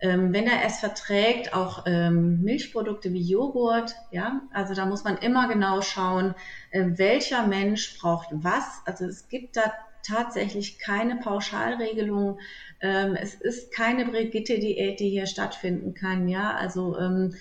ähm, 0.00 0.32
wenn 0.32 0.46
er 0.46 0.64
es 0.64 0.78
verträgt, 0.78 1.52
auch 1.52 1.84
ähm, 1.86 2.42
Milchprodukte 2.42 3.12
wie 3.12 3.22
Joghurt, 3.22 3.94
ja, 4.12 4.42
also 4.52 4.74
da 4.74 4.86
muss 4.86 5.04
man 5.04 5.18
immer 5.18 5.48
genau 5.48 5.82
schauen, 5.82 6.34
äh, 6.70 6.84
welcher 6.94 7.46
Mensch 7.46 7.98
braucht 7.98 8.28
was. 8.30 8.82
Also 8.86 9.04
es 9.04 9.28
gibt 9.28 9.56
da 9.56 9.72
tatsächlich 10.06 10.78
keine 10.78 11.16
Pauschalregelung. 11.16 12.38
Ähm, 12.80 13.16
es 13.20 13.34
ist 13.34 13.72
keine 13.72 14.06
Brigitte-Diät, 14.06 15.00
die 15.00 15.10
hier 15.10 15.26
stattfinden 15.26 15.94
kann, 15.94 16.28
ja, 16.28 16.54
also 16.54 16.96
ähm, 16.98 17.34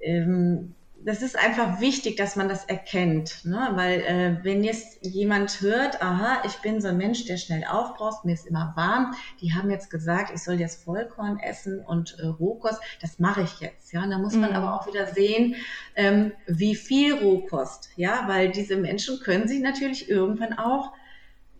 ähm, 0.00 0.74
das 1.06 1.22
ist 1.22 1.38
einfach 1.38 1.80
wichtig, 1.80 2.16
dass 2.16 2.34
man 2.34 2.48
das 2.48 2.64
erkennt, 2.64 3.44
ne? 3.44 3.70
weil 3.74 4.00
äh, 4.00 4.44
wenn 4.44 4.64
jetzt 4.64 5.06
jemand 5.06 5.60
hört, 5.60 6.02
aha, 6.02 6.42
ich 6.44 6.56
bin 6.62 6.80
so 6.80 6.88
ein 6.88 6.96
Mensch, 6.96 7.24
der 7.26 7.36
schnell 7.36 7.64
aufbraucht, 7.64 8.24
mir 8.24 8.34
ist 8.34 8.44
immer 8.44 8.72
warm, 8.74 9.14
die 9.40 9.54
haben 9.54 9.70
jetzt 9.70 9.88
gesagt, 9.88 10.32
ich 10.34 10.42
soll 10.42 10.56
jetzt 10.56 10.82
Vollkorn 10.82 11.38
essen 11.38 11.78
und 11.78 12.18
äh, 12.18 12.26
Rohkost, 12.26 12.80
das 13.00 13.20
mache 13.20 13.42
ich 13.42 13.60
jetzt, 13.60 13.92
ja, 13.92 14.02
und 14.02 14.10
da 14.10 14.18
muss 14.18 14.34
man 14.34 14.50
mhm. 14.50 14.56
aber 14.56 14.74
auch 14.74 14.88
wieder 14.88 15.06
sehen, 15.06 15.54
ähm, 15.94 16.32
wie 16.48 16.74
viel 16.74 17.14
Rohkost, 17.14 17.90
ja, 17.94 18.24
weil 18.26 18.50
diese 18.50 18.76
Menschen 18.76 19.20
können 19.20 19.46
sich 19.46 19.60
natürlich 19.60 20.10
irgendwann 20.10 20.58
auch 20.58 20.90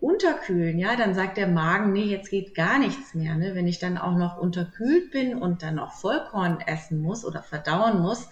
unterkühlen, 0.01 0.79
ja, 0.79 0.97
dann 0.97 1.15
sagt 1.15 1.37
der 1.37 1.49
Magen, 1.49 1.93
nee, 1.93 2.05
jetzt 2.05 2.31
geht 2.31 2.55
gar 2.55 2.79
nichts 2.79 3.15
mehr. 3.15 3.35
Ne? 3.35 3.55
Wenn 3.55 3.67
ich 3.67 3.79
dann 3.79 3.97
auch 3.97 4.17
noch 4.17 4.37
unterkühlt 4.37 5.11
bin 5.11 5.37
und 5.37 5.63
dann 5.63 5.77
noch 5.77 5.93
Vollkorn 5.93 6.61
essen 6.61 7.01
muss 7.01 7.25
oder 7.25 7.43
verdauen 7.43 8.03
muss, 8.03 8.29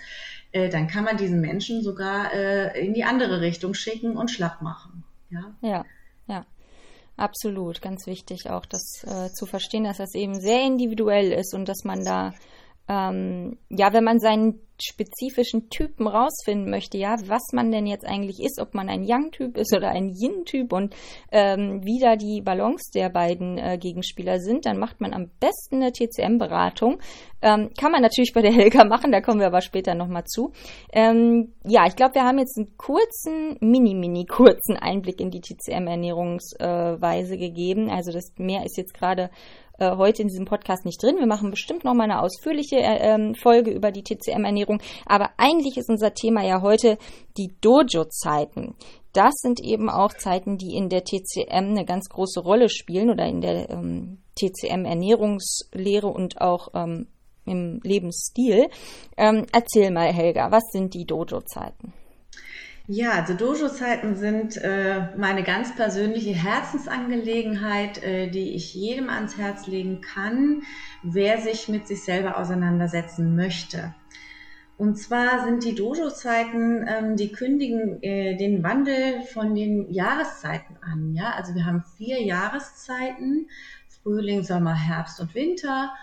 äh, 0.54 0.68
dann 0.68 0.86
kann 0.86 1.04
man 1.04 1.16
diesen 1.16 1.40
Menschen 1.40 1.82
sogar 1.82 2.32
äh, 2.32 2.86
in 2.86 2.94
die 2.94 3.02
andere 3.04 3.40
Richtung 3.40 3.74
schicken 3.74 4.16
und 4.16 4.30
schlapp 4.30 4.62
machen. 4.62 5.02
Ja, 5.30 5.54
ja. 5.60 5.84
ja. 6.28 6.46
Absolut, 7.16 7.82
ganz 7.82 8.06
wichtig 8.06 8.50
auch 8.50 8.64
das 8.64 9.04
äh, 9.04 9.30
zu 9.32 9.46
verstehen, 9.46 9.84
dass 9.84 9.98
das 9.98 10.14
eben 10.14 10.40
sehr 10.40 10.62
individuell 10.62 11.32
ist 11.32 11.54
und 11.54 11.68
dass 11.68 11.84
man 11.84 12.04
da 12.04 12.34
ähm, 12.88 13.58
ja, 13.70 13.92
wenn 13.92 14.04
man 14.04 14.20
seinen 14.20 14.60
spezifischen 14.82 15.70
Typen 15.70 16.06
rausfinden 16.06 16.68
möchte, 16.68 16.98
ja, 16.98 17.14
was 17.26 17.52
man 17.52 17.70
denn 17.70 17.86
jetzt 17.86 18.04
eigentlich 18.04 18.40
ist, 18.40 18.60
ob 18.60 18.74
man 18.74 18.88
ein 18.88 19.04
Yang-Typ 19.04 19.56
ist 19.56 19.74
oder 19.74 19.90
ein 19.90 20.08
Yin-Typ 20.08 20.72
und 20.72 20.94
ähm, 21.30 21.84
wie 21.84 22.00
da 22.00 22.16
die 22.16 22.40
Balance 22.40 22.90
der 22.92 23.08
beiden 23.08 23.56
äh, 23.56 23.78
Gegenspieler 23.78 24.40
sind, 24.40 24.66
dann 24.66 24.78
macht 24.78 25.00
man 25.00 25.14
am 25.14 25.30
besten 25.38 25.76
eine 25.76 25.92
TCM-Beratung. 25.92 26.98
Ähm, 27.40 27.70
kann 27.78 27.92
man 27.92 28.02
natürlich 28.02 28.32
bei 28.34 28.42
der 28.42 28.52
Helga 28.52 28.84
machen, 28.84 29.12
da 29.12 29.20
kommen 29.20 29.38
wir 29.38 29.46
aber 29.46 29.60
später 29.60 29.94
nochmal 29.94 30.24
zu. 30.24 30.52
Ähm, 30.92 31.52
ja, 31.64 31.86
ich 31.86 31.94
glaube, 31.94 32.14
wir 32.14 32.24
haben 32.24 32.38
jetzt 32.38 32.58
einen 32.58 32.76
kurzen, 32.76 33.56
mini-mini 33.60 34.26
kurzen 34.26 34.76
Einblick 34.76 35.20
in 35.20 35.30
die 35.30 35.40
TCM-Ernährungsweise 35.40 37.34
äh, 37.34 37.38
gegeben. 37.38 37.90
Also 37.90 38.10
das 38.12 38.32
mehr 38.38 38.64
ist 38.64 38.76
jetzt 38.76 38.94
gerade 38.94 39.30
äh, 39.78 39.96
heute 39.96 40.22
in 40.22 40.28
diesem 40.28 40.44
Podcast 40.44 40.84
nicht 40.84 41.02
drin. 41.02 41.16
Wir 41.18 41.26
machen 41.26 41.50
bestimmt 41.50 41.84
noch 41.84 41.94
mal 41.94 42.04
eine 42.04 42.22
ausführliche 42.22 42.76
äh, 42.76 43.14
ähm, 43.14 43.34
Folge 43.34 43.70
über 43.70 43.90
die 43.90 44.02
TCM-Ernährung. 44.02 44.80
Aber 45.06 45.30
eigentlich 45.36 45.76
ist 45.76 45.88
unser 45.88 46.14
Thema 46.14 46.44
ja 46.44 46.62
heute 46.62 46.98
die 47.36 47.54
Dojo-Zeiten. 47.60 48.74
Das 49.12 49.34
sind 49.36 49.60
eben 49.60 49.88
auch 49.88 50.12
Zeiten, 50.12 50.58
die 50.58 50.74
in 50.74 50.88
der 50.88 51.04
TCM 51.04 51.70
eine 51.70 51.84
ganz 51.84 52.08
große 52.08 52.40
Rolle 52.40 52.68
spielen 52.68 53.10
oder 53.10 53.26
in 53.26 53.40
der 53.40 53.70
ähm, 53.70 54.18
TCM-Ernährungslehre 54.36 56.08
und 56.08 56.40
auch 56.40 56.68
ähm, 56.74 57.06
im 57.46 57.80
Lebensstil. 57.82 58.68
Ähm, 59.16 59.46
erzähl 59.52 59.90
mal, 59.90 60.12
Helga, 60.12 60.50
was 60.50 60.64
sind 60.72 60.94
die 60.94 61.04
Dojo-Zeiten? 61.04 61.92
Ja, 62.86 63.12
also 63.12 63.32
Dojo-Zeiten 63.32 64.14
sind 64.14 64.58
äh, 64.58 65.16
meine 65.16 65.42
ganz 65.42 65.74
persönliche 65.74 66.34
Herzensangelegenheit, 66.34 68.02
äh, 68.02 68.28
die 68.28 68.54
ich 68.54 68.74
jedem 68.74 69.08
ans 69.08 69.38
Herz 69.38 69.66
legen 69.66 70.02
kann, 70.02 70.64
wer 71.02 71.40
sich 71.40 71.68
mit 71.68 71.86
sich 71.86 72.04
selber 72.04 72.36
auseinandersetzen 72.36 73.36
möchte. 73.36 73.94
Und 74.76 74.96
zwar 74.98 75.44
sind 75.44 75.64
die 75.64 75.74
Dojo-Zeiten, 75.74 76.86
ähm, 76.86 77.16
die 77.16 77.32
kündigen 77.32 78.02
äh, 78.02 78.36
den 78.36 78.62
Wandel 78.62 79.22
von 79.32 79.54
den 79.54 79.90
Jahreszeiten 79.90 80.76
an. 80.82 81.14
Ja, 81.14 81.30
also 81.30 81.54
wir 81.54 81.64
haben 81.64 81.84
vier 81.96 82.22
Jahreszeiten: 82.22 83.48
Frühling, 84.02 84.42
Sommer, 84.42 84.74
Herbst 84.74 85.20
und 85.20 85.34
Winter. 85.34 85.94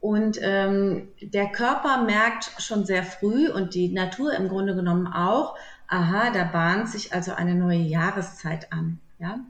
Und 0.00 0.38
ähm, 0.42 1.10
der 1.20 1.46
Körper 1.52 2.02
merkt 2.02 2.50
schon 2.58 2.84
sehr 2.86 3.04
früh 3.04 3.48
und 3.48 3.74
die 3.74 3.92
Natur 3.92 4.32
im 4.34 4.48
Grunde 4.48 4.74
genommen 4.74 5.06
auch, 5.06 5.56
aha, 5.92 6.30
da 6.30 6.44
bahnt 6.44 6.88
sich 6.88 7.12
also 7.12 7.32
eine 7.32 7.54
neue 7.54 7.80
Jahreszeit 7.80 8.72
an. 8.72 8.98
Ja? 9.18 9.40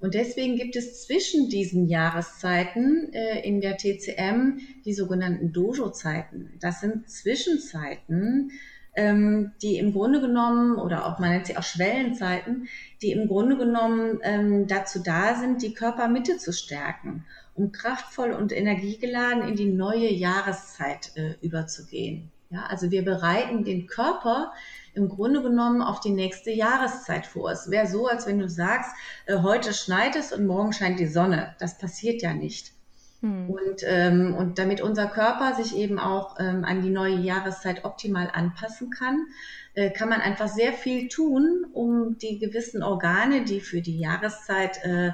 Und 0.00 0.14
deswegen 0.14 0.56
gibt 0.56 0.74
es 0.76 1.06
zwischen 1.06 1.48
diesen 1.48 1.88
Jahreszeiten 1.88 3.12
äh, 3.12 3.40
in 3.46 3.60
der 3.60 3.76
TCM 3.76 4.58
die 4.84 4.94
sogenannten 4.94 5.52
Dojo-Zeiten. 5.52 6.50
Das 6.60 6.80
sind 6.80 7.08
Zwischenzeiten, 7.08 8.50
ähm, 8.94 9.52
die 9.62 9.78
im 9.78 9.92
Grunde 9.92 10.20
genommen, 10.20 10.76
oder 10.76 11.06
auch 11.06 11.20
man 11.20 11.30
nennt 11.30 11.46
sie 11.46 11.56
auch 11.56 11.62
Schwellenzeiten, 11.62 12.68
die 13.00 13.12
im 13.12 13.28
Grunde 13.28 13.56
genommen 13.56 14.18
ähm, 14.22 14.66
dazu 14.66 14.98
da 14.98 15.36
sind, 15.36 15.62
die 15.62 15.72
Körpermitte 15.72 16.36
zu 16.36 16.52
stärken, 16.52 17.24
um 17.54 17.70
kraftvoll 17.70 18.32
und 18.32 18.52
energiegeladen 18.52 19.48
in 19.48 19.54
die 19.54 19.72
neue 19.72 20.12
Jahreszeit 20.12 21.12
äh, 21.14 21.36
überzugehen. 21.40 22.30
Ja, 22.50 22.66
also 22.66 22.90
wir 22.90 23.02
bereiten 23.02 23.64
den 23.64 23.86
Körper 23.86 24.52
im 24.94 25.08
Grunde 25.08 25.42
genommen 25.42 25.82
auf 25.82 26.00
die 26.00 26.10
nächste 26.10 26.50
Jahreszeit 26.50 27.26
vor. 27.26 27.50
Es 27.50 27.70
wäre 27.70 27.86
so, 27.86 28.06
als 28.06 28.26
wenn 28.26 28.38
du 28.38 28.48
sagst, 28.48 28.90
äh, 29.26 29.38
heute 29.38 29.72
schneit 29.72 30.16
es 30.16 30.32
und 30.32 30.46
morgen 30.46 30.72
scheint 30.72 31.00
die 31.00 31.06
Sonne. 31.06 31.54
Das 31.58 31.78
passiert 31.78 32.22
ja 32.22 32.34
nicht. 32.34 32.72
Hm. 33.20 33.50
Und, 33.50 33.82
ähm, 33.84 34.34
und 34.34 34.58
damit 34.58 34.80
unser 34.80 35.06
Körper 35.06 35.54
sich 35.54 35.76
eben 35.76 35.98
auch 35.98 36.38
ähm, 36.40 36.64
an 36.64 36.82
die 36.82 36.90
neue 36.90 37.16
Jahreszeit 37.16 37.84
optimal 37.84 38.28
anpassen 38.32 38.90
kann, 38.90 39.26
äh, 39.74 39.90
kann 39.90 40.08
man 40.08 40.20
einfach 40.20 40.48
sehr 40.48 40.72
viel 40.72 41.08
tun, 41.08 41.64
um 41.72 42.18
die 42.18 42.38
gewissen 42.38 42.82
Organe, 42.82 43.44
die 43.44 43.60
für 43.60 43.80
die 43.80 43.98
Jahreszeit 43.98 44.84
äh, 44.84 45.12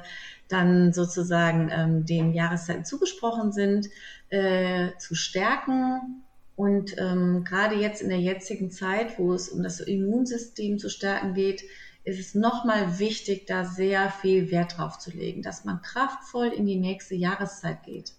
dann 0.48 0.94
sozusagen 0.94 1.70
ähm, 1.70 2.06
den 2.06 2.32
Jahreszeiten 2.32 2.84
zugesprochen 2.84 3.52
sind, 3.52 3.88
äh, 4.30 4.96
zu 4.98 5.14
stärken, 5.14 6.24
und 6.58 6.96
ähm, 6.98 7.44
gerade 7.44 7.76
jetzt 7.76 8.02
in 8.02 8.08
der 8.08 8.18
jetzigen 8.18 8.72
Zeit, 8.72 9.16
wo 9.16 9.32
es 9.32 9.48
um 9.48 9.62
das 9.62 9.78
Immunsystem 9.78 10.78
zu 10.78 10.90
stärken 10.90 11.32
geht, 11.34 11.62
ist 12.02 12.18
es 12.18 12.34
nochmal 12.34 12.98
wichtig, 12.98 13.46
da 13.46 13.64
sehr 13.64 14.10
viel 14.10 14.50
Wert 14.50 14.76
drauf 14.76 14.98
zu 14.98 15.12
legen, 15.12 15.42
dass 15.42 15.64
man 15.64 15.82
kraftvoll 15.82 16.48
in 16.48 16.66
die 16.66 16.80
nächste 16.80 17.14
Jahreszeit 17.14 17.84
geht. 17.84 18.12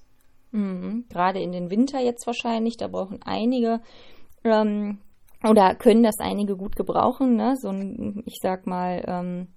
Mhm. 0.51 1.03
Gerade 1.10 1.41
in 1.41 1.51
den 1.51 1.69
Winter 1.69 2.00
jetzt 2.00 2.25
wahrscheinlich, 2.27 2.77
da 2.77 2.88
brauchen 2.88 3.19
einige 3.25 3.81
ähm, 4.46 5.00
oder 5.43 5.75
können 5.75 6.03
das 6.03 6.19
einige 6.19 6.55
gut 6.55 6.77
gebrauchen, 6.77 7.36
ne? 7.36 7.55
So 7.58 7.67
ein, 7.67 8.24
ich 8.25 8.38
sag 8.41 8.65
mal, 8.65 9.03
ähm, 9.05 9.48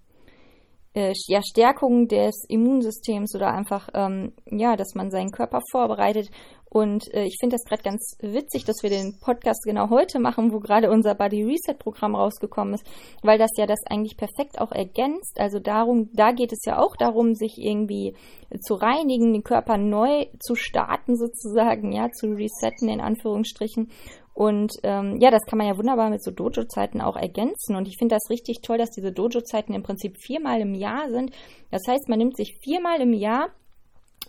äh, 0.95 1.13
ja, 1.29 1.41
Stärkung 1.41 2.09
des 2.09 2.45
Immunsystems 2.49 3.37
oder 3.37 3.55
einfach, 3.55 3.91
ähm, 3.95 4.33
ja, 4.47 4.75
dass 4.75 4.97
man 4.97 5.13
seinen 5.13 5.31
Körper 5.31 5.61
vorbereitet. 5.71 6.31
Und 6.73 7.13
äh, 7.13 7.25
ich 7.25 7.37
finde 7.39 7.57
das 7.57 7.67
gerade 7.67 7.83
ganz 7.83 8.17
witzig, 8.23 8.65
dass 8.65 8.83
wir 8.83 8.89
den 8.89 9.19
Podcast 9.21 9.63
genau 9.65 9.91
heute 9.91 10.19
machen, 10.19 10.55
wo 10.55 10.59
gerade 10.59 10.91
unser 10.91 11.15
Body 11.15 11.43
Reset 11.43 11.75
Programm 11.79 12.15
rausgekommen 12.15 12.73
ist, 12.73 12.87
weil 13.23 13.39
das 13.39 13.51
ja 13.59 13.67
das 13.67 13.81
eigentlich 13.91 14.17
perfekt 14.17 14.59
auch 14.59 14.73
ergänzt. 14.73 15.39
Also 15.39 15.59
darum, 15.59 16.09
da 16.15 16.33
geht 16.33 16.51
es 16.51 16.65
ja 16.65 16.79
auch 16.79 16.97
darum, 16.97 17.35
sich 17.35 17.59
irgendwie 17.59 18.17
zu 18.63 18.73
reinigen, 18.73 19.35
den 19.35 19.43
Körper 19.43 19.77
neu 19.77 20.25
zu 20.41 20.55
starten 20.55 21.19
sozusagen, 21.19 21.93
ja, 21.93 22.11
zu 22.11 22.29
resetten 22.29 22.89
in 22.89 23.03
Anführungsstrichen. 23.03 23.91
Und 24.33 24.73
ähm, 24.83 25.19
ja, 25.21 25.31
das 25.31 25.45
kann 25.45 25.59
man 25.59 25.67
ja 25.67 25.77
wunderbar 25.77 26.09
mit 26.09 26.25
so 26.25 26.31
Dojo-Zeiten 26.31 27.03
auch 27.03 27.17
ergänzen. 27.17 27.77
Und 27.77 27.87
ich 27.87 27.99
finde 27.99 28.15
das 28.15 28.31
richtig 28.31 28.63
toll, 28.63 28.79
dass 28.79 28.93
diese 28.93 29.13
Dojo-Zeiten 29.13 29.75
im 29.75 29.83
Prinzip 29.83 30.17
viermal 30.19 30.63
im 30.63 30.73
Jahr 30.73 31.11
sind. 31.11 31.33
Das 31.71 31.83
heißt, 31.87 32.09
man 32.09 32.19
nimmt 32.19 32.39
sich 32.39 32.57
viermal 32.63 33.03
im 33.03 33.13
Jahr 33.13 33.51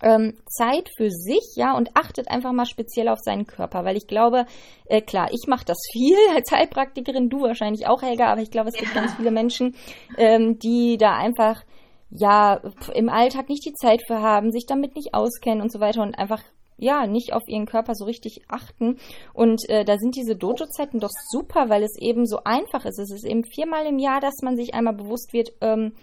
ähm, 0.04 0.38
Zeit 0.46 0.90
für 0.98 1.10
sich, 1.10 1.54
ja, 1.56 1.76
und 1.76 1.92
achtet 1.96 2.30
einfach 2.30 2.52
mal 2.52 2.66
speziell 2.66 3.08
auf 3.08 3.20
seinen 3.20 3.48
Körper, 3.48 3.86
weil 3.86 3.98
ich 3.98 4.08
glaube, 4.08 4.46
äh, 4.86 5.02
klar, 5.02 5.30
ich 5.32 5.48
mache 5.48 5.66
das 5.66 5.78
viel 5.94 6.18
als 6.36 6.52
Heilpraktikerin, 6.52 7.30
du 7.30 7.42
wahrscheinlich 7.42 7.88
auch, 7.88 8.02
Helga, 8.02 8.32
aber 8.32 8.42
ich 8.42 8.52
glaube, 8.52 8.70
es 8.70 8.76
gibt 8.76 8.94
ja. 8.94 9.02
ganz 9.02 9.16
viele 9.16 9.32
Menschen, 9.32 9.76
ähm, 10.18 10.60
die 10.60 10.98
da 10.98 11.16
einfach 11.16 11.64
ja 12.10 12.62
im 12.94 13.10
Alltag 13.10 13.50
nicht 13.50 13.66
die 13.66 13.74
Zeit 13.74 14.02
für 14.06 14.22
haben, 14.22 14.52
sich 14.52 14.66
damit 14.68 14.96
nicht 14.96 15.14
auskennen 15.14 15.62
und 15.62 15.72
so 15.72 15.80
weiter 15.80 16.04
und 16.04 16.18
einfach 16.18 16.44
ja 16.78 17.08
nicht 17.08 17.34
auf 17.34 17.44
ihren 17.48 17.66
Körper 17.66 17.96
so 17.96 18.06
richtig 18.06 18.42
achten. 18.48 18.98
Und 19.34 19.68
äh, 19.70 19.86
da 19.86 19.98
sind 19.98 20.16
diese 20.16 20.36
Dojo-Zeiten 20.36 21.00
doch 21.00 21.12
super, 21.30 21.70
weil 21.70 21.84
es 21.84 21.98
eben 22.00 22.26
so 22.26 22.40
einfach 22.44 22.86
ist. 22.86 23.00
Es 23.00 23.12
ist 23.12 23.26
eben 23.26 23.44
viermal 23.44 23.86
im 23.86 24.00
Jahr, 24.00 24.20
dass 24.20 24.42
man 24.44 24.56
sich 24.56 24.74
einmal 24.74 24.94
bewusst 24.94 25.34
wird, 25.34 25.54
ähm, 25.62 25.94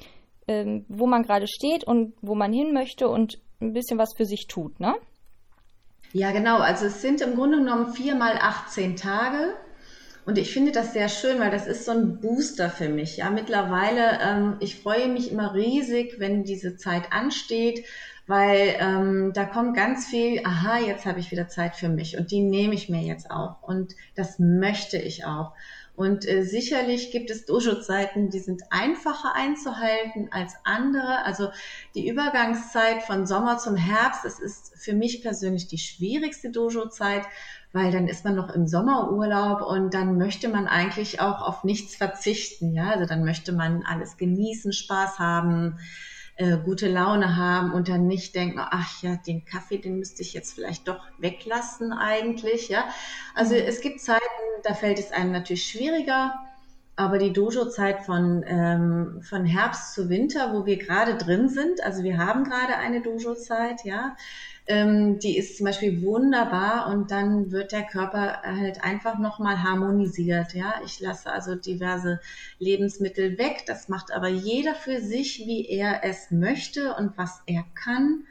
ähm, 0.49 0.85
wo 0.88 1.07
man 1.07 1.23
gerade 1.23 1.47
steht 1.47 1.85
und 1.85 2.14
wo 2.23 2.35
man 2.35 2.52
hin 2.52 2.73
möchte 2.73 3.09
und 3.09 3.38
ein 3.61 3.73
bisschen 3.73 3.99
was 3.99 4.14
für 4.17 4.25
sich 4.25 4.47
tut, 4.47 4.81
ne? 4.81 4.95
Ja, 6.12 6.33
genau. 6.33 6.59
Also 6.59 6.87
es 6.87 7.02
sind 7.02 7.21
im 7.21 7.35
Grunde 7.37 7.59
genommen 7.59 7.93
viermal 7.93 8.38
18 8.40 8.97
Tage. 8.97 9.55
Und 10.26 10.38
ich 10.38 10.52
finde 10.52 10.73
das 10.73 10.93
sehr 10.93 11.09
schön, 11.09 11.40
weil 11.40 11.50
das 11.50 11.67
ist 11.67 11.85
so 11.85 11.93
ein 11.93 12.21
Booster 12.21 12.69
für 12.71 12.88
mich. 12.88 13.17
Ja, 13.19 13.31
mittlerweile, 13.31 14.19
ähm, 14.23 14.57
ich 14.61 14.81
freue 14.81 15.09
mich 15.09 15.33
immer 15.33 15.55
riesig, 15.55 16.17
wenn 16.19 16.45
diese 16.45 16.76
Zeit 16.76 17.12
ansteht, 17.12 17.85
weil 18.26 18.76
ähm, 18.79 19.33
da 19.35 19.45
kommt 19.45 19.75
ganz 19.75 20.07
viel, 20.07 20.40
aha, 20.45 20.79
jetzt 20.79 21.07
habe 21.07 21.21
ich 21.21 21.31
wieder 21.31 21.49
Zeit 21.49 21.75
für 21.75 21.88
mich 21.88 22.17
und 22.17 22.31
die 22.31 22.43
nehme 22.43 22.75
ich 22.75 22.88
mir 22.88 23.02
jetzt 23.02 23.31
auch 23.31 23.62
und 23.62 23.95
das 24.14 24.38
möchte 24.38 24.99
ich 24.99 25.25
auch. 25.25 25.52
Und 26.00 26.26
äh, 26.26 26.45
sicherlich 26.45 27.11
gibt 27.11 27.28
es 27.28 27.45
Dojo-Zeiten, 27.45 28.30
die 28.30 28.38
sind 28.38 28.62
einfacher 28.71 29.35
einzuhalten 29.35 30.30
als 30.30 30.54
andere. 30.64 31.26
Also 31.26 31.50
die 31.95 32.09
Übergangszeit 32.09 33.02
von 33.02 33.26
Sommer 33.26 33.59
zum 33.59 33.76
Herbst, 33.76 34.25
das 34.25 34.38
ist 34.38 34.73
für 34.78 34.95
mich 34.95 35.21
persönlich 35.21 35.69
die 35.69 35.76
schwierigste 35.76 36.49
Dojo-Zeit, 36.49 37.26
weil 37.75 37.92
dann 37.92 38.09
ist 38.09 38.25
man 38.25 38.35
noch 38.35 38.49
im 38.49 38.66
Sommerurlaub 38.66 39.61
und 39.61 39.92
dann 39.92 40.16
möchte 40.16 40.49
man 40.49 40.69
eigentlich 40.69 41.21
auch 41.21 41.42
auf 41.42 41.64
nichts 41.64 41.97
verzichten. 41.97 42.73
Ja, 42.73 42.92
also 42.92 43.04
dann 43.04 43.23
möchte 43.23 43.52
man 43.52 43.83
alles 43.83 44.16
genießen, 44.16 44.73
Spaß 44.73 45.19
haben, 45.19 45.80
äh, 46.40 46.56
gute 46.64 46.88
Laune 46.88 47.37
haben 47.37 47.73
und 47.73 47.88
dann 47.88 48.06
nicht 48.06 48.35
denken, 48.35 48.59
ach 48.59 49.02
ja, 49.02 49.16
den 49.16 49.44
Kaffee, 49.44 49.76
den 49.76 49.99
müsste 49.99 50.23
ich 50.23 50.32
jetzt 50.32 50.54
vielleicht 50.54 50.88
doch 50.88 51.04
weglassen 51.18 51.92
eigentlich. 51.92 52.70
Ja, 52.70 52.85
also 53.35 53.54
mhm. 53.54 53.61
es 53.66 53.82
gibt 53.82 54.00
Zeiten, 54.00 54.25
da 54.62 54.73
fällt 54.73 54.99
es 54.99 55.12
einem 55.12 55.32
natürlich 55.32 55.66
schwieriger. 55.66 56.35
Aber 56.97 57.18
die 57.18 57.32
Dojo-Zeit 57.32 58.04
von, 58.04 58.44
ähm, 58.47 59.23
von 59.23 59.44
Herbst 59.44 59.94
zu 59.94 60.11
Winter, 60.11 60.52
wo 60.52 60.66
wir 60.66 60.76
gerade 60.76 61.16
drin 61.16 61.49
sind, 61.49 61.82
also 61.82 62.02
wir 62.02 62.18
haben 62.18 62.44
gerade 62.44 62.76
eine 62.76 63.00
Dojo-Zeit, 63.00 63.85
ja, 63.85 64.16
ähm, 64.71 65.19
die 65.19 65.37
ist 65.37 65.57
zum 65.59 65.67
Beispiel 65.67 66.00
wunderbar 66.03 66.89
und 66.89 67.11
dann 67.11 67.50
wird 67.50 67.73
der 67.73 67.83
Körper 67.83 68.41
halt 68.43 68.83
einfach 68.85 69.19
nochmal 69.19 69.62
harmonisiert. 69.62 70.55
Ja, 70.55 70.75
ich 70.85 71.00
lasse 71.00 71.31
also 71.31 71.57
diverse 71.57 72.21
Lebensmittel 72.59 73.37
weg. 73.37 73.65
Das 73.67 73.89
macht 73.89 74.12
aber 74.12 74.29
jeder 74.29 74.75
für 74.75 75.00
sich, 75.00 75.41
wie 75.41 75.67
er 75.69 76.05
es 76.05 76.31
möchte 76.31 76.95
und 76.95 77.19
was 77.19 77.43
er 77.47 77.65
kann 77.75 78.25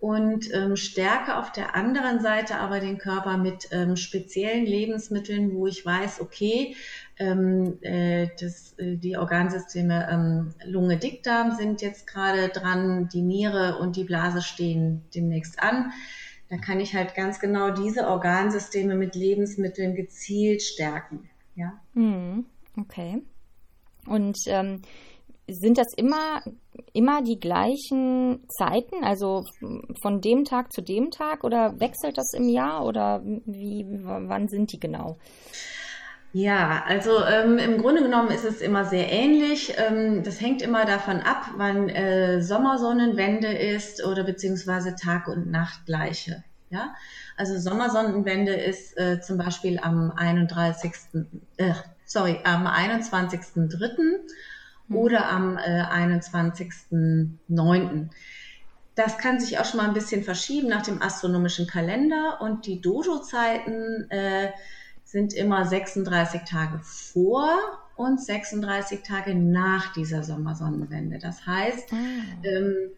und 0.00 0.52
ähm, 0.54 0.76
stärke 0.76 1.36
auf 1.36 1.52
der 1.52 1.74
anderen 1.74 2.20
Seite 2.20 2.56
aber 2.56 2.80
den 2.80 2.96
Körper 2.96 3.36
mit 3.36 3.68
ähm, 3.70 3.96
speziellen 3.96 4.64
Lebensmitteln, 4.64 5.54
wo 5.54 5.66
ich 5.66 5.84
weiß, 5.84 6.22
okay, 6.22 6.74
ähm, 7.18 7.78
äh, 7.82 8.28
das, 8.40 8.72
äh, 8.78 8.96
die 8.96 9.18
Organsysteme 9.18 10.08
ähm, 10.10 10.54
Lunge, 10.64 10.96
Dickdarm 10.96 11.54
sind 11.54 11.82
jetzt 11.82 12.06
gerade 12.06 12.48
dran, 12.48 13.10
die 13.12 13.20
Niere 13.20 13.76
und 13.78 13.96
die 13.96 14.04
Blase 14.04 14.40
stehen 14.40 15.02
demnächst 15.14 15.62
an. 15.62 15.92
Da 16.48 16.56
kann 16.56 16.80
ich 16.80 16.94
halt 16.94 17.14
ganz 17.14 17.38
genau 17.38 17.70
diese 17.70 18.08
Organsysteme 18.08 18.94
mit 18.94 19.14
Lebensmitteln 19.14 19.94
gezielt 19.94 20.62
stärken. 20.62 21.28
Ja. 21.54 21.78
Hm, 21.92 22.46
okay. 22.78 23.22
Und 24.06 24.38
ähm, 24.46 24.80
sind 25.52 25.78
das 25.78 25.92
immer, 25.96 26.42
immer 26.92 27.22
die 27.22 27.38
gleichen 27.38 28.46
Zeiten, 28.48 29.04
also 29.04 29.44
von 30.02 30.20
dem 30.20 30.44
Tag 30.44 30.72
zu 30.72 30.82
dem 30.82 31.10
Tag 31.10 31.44
oder 31.44 31.78
wechselt 31.80 32.18
das 32.18 32.32
im 32.34 32.48
Jahr 32.48 32.84
oder 32.84 33.22
wie, 33.24 33.86
wann 33.88 34.48
sind 34.48 34.72
die 34.72 34.80
genau? 34.80 35.16
Ja, 36.32 36.84
also 36.86 37.24
ähm, 37.24 37.58
im 37.58 37.78
Grunde 37.78 38.02
genommen 38.02 38.30
ist 38.30 38.44
es 38.44 38.60
immer 38.60 38.84
sehr 38.84 39.10
ähnlich. 39.10 39.74
Ähm, 39.76 40.22
das 40.22 40.40
hängt 40.40 40.62
immer 40.62 40.84
davon 40.84 41.20
ab, 41.20 41.46
wann 41.56 41.88
äh, 41.88 42.40
Sommersonnenwende 42.40 43.48
ist 43.48 44.04
oder 44.04 44.22
beziehungsweise 44.22 44.94
Tag- 44.94 45.26
und 45.26 45.50
Nachtgleiche. 45.50 46.44
Ja, 46.70 46.94
also 47.36 47.58
Sommersonnenwende 47.58 48.52
ist 48.54 48.96
äh, 48.96 49.20
zum 49.20 49.38
Beispiel 49.38 49.80
am 49.80 50.12
31. 50.12 50.92
Äh, 51.56 51.72
sorry, 52.04 52.38
am 52.44 52.64
21.03. 52.64 54.20
Mhm. 54.90 54.96
oder 54.96 55.30
am 55.30 55.56
äh, 55.56 55.82
21.09. 55.82 58.10
Das 58.94 59.16
kann 59.18 59.40
sich 59.40 59.58
auch 59.58 59.64
schon 59.64 59.78
mal 59.78 59.88
ein 59.88 59.94
bisschen 59.94 60.22
verschieben 60.24 60.68
nach 60.68 60.82
dem 60.82 61.00
astronomischen 61.00 61.66
Kalender 61.66 62.42
und 62.42 62.66
die 62.66 62.82
Dojo-Zeiten 62.82 64.10
äh, 64.10 64.50
sind 65.04 65.32
immer 65.32 65.64
36 65.64 66.42
Tage 66.42 66.80
vor 66.80 67.48
und 67.96 68.20
36 68.20 69.02
Tage 69.02 69.34
nach 69.34 69.92
dieser 69.92 70.22
Sommersonnenwende. 70.22 71.18
Das 71.18 71.46
heißt, 71.46 71.92
mhm. 71.92 72.22
ähm, 72.42 72.90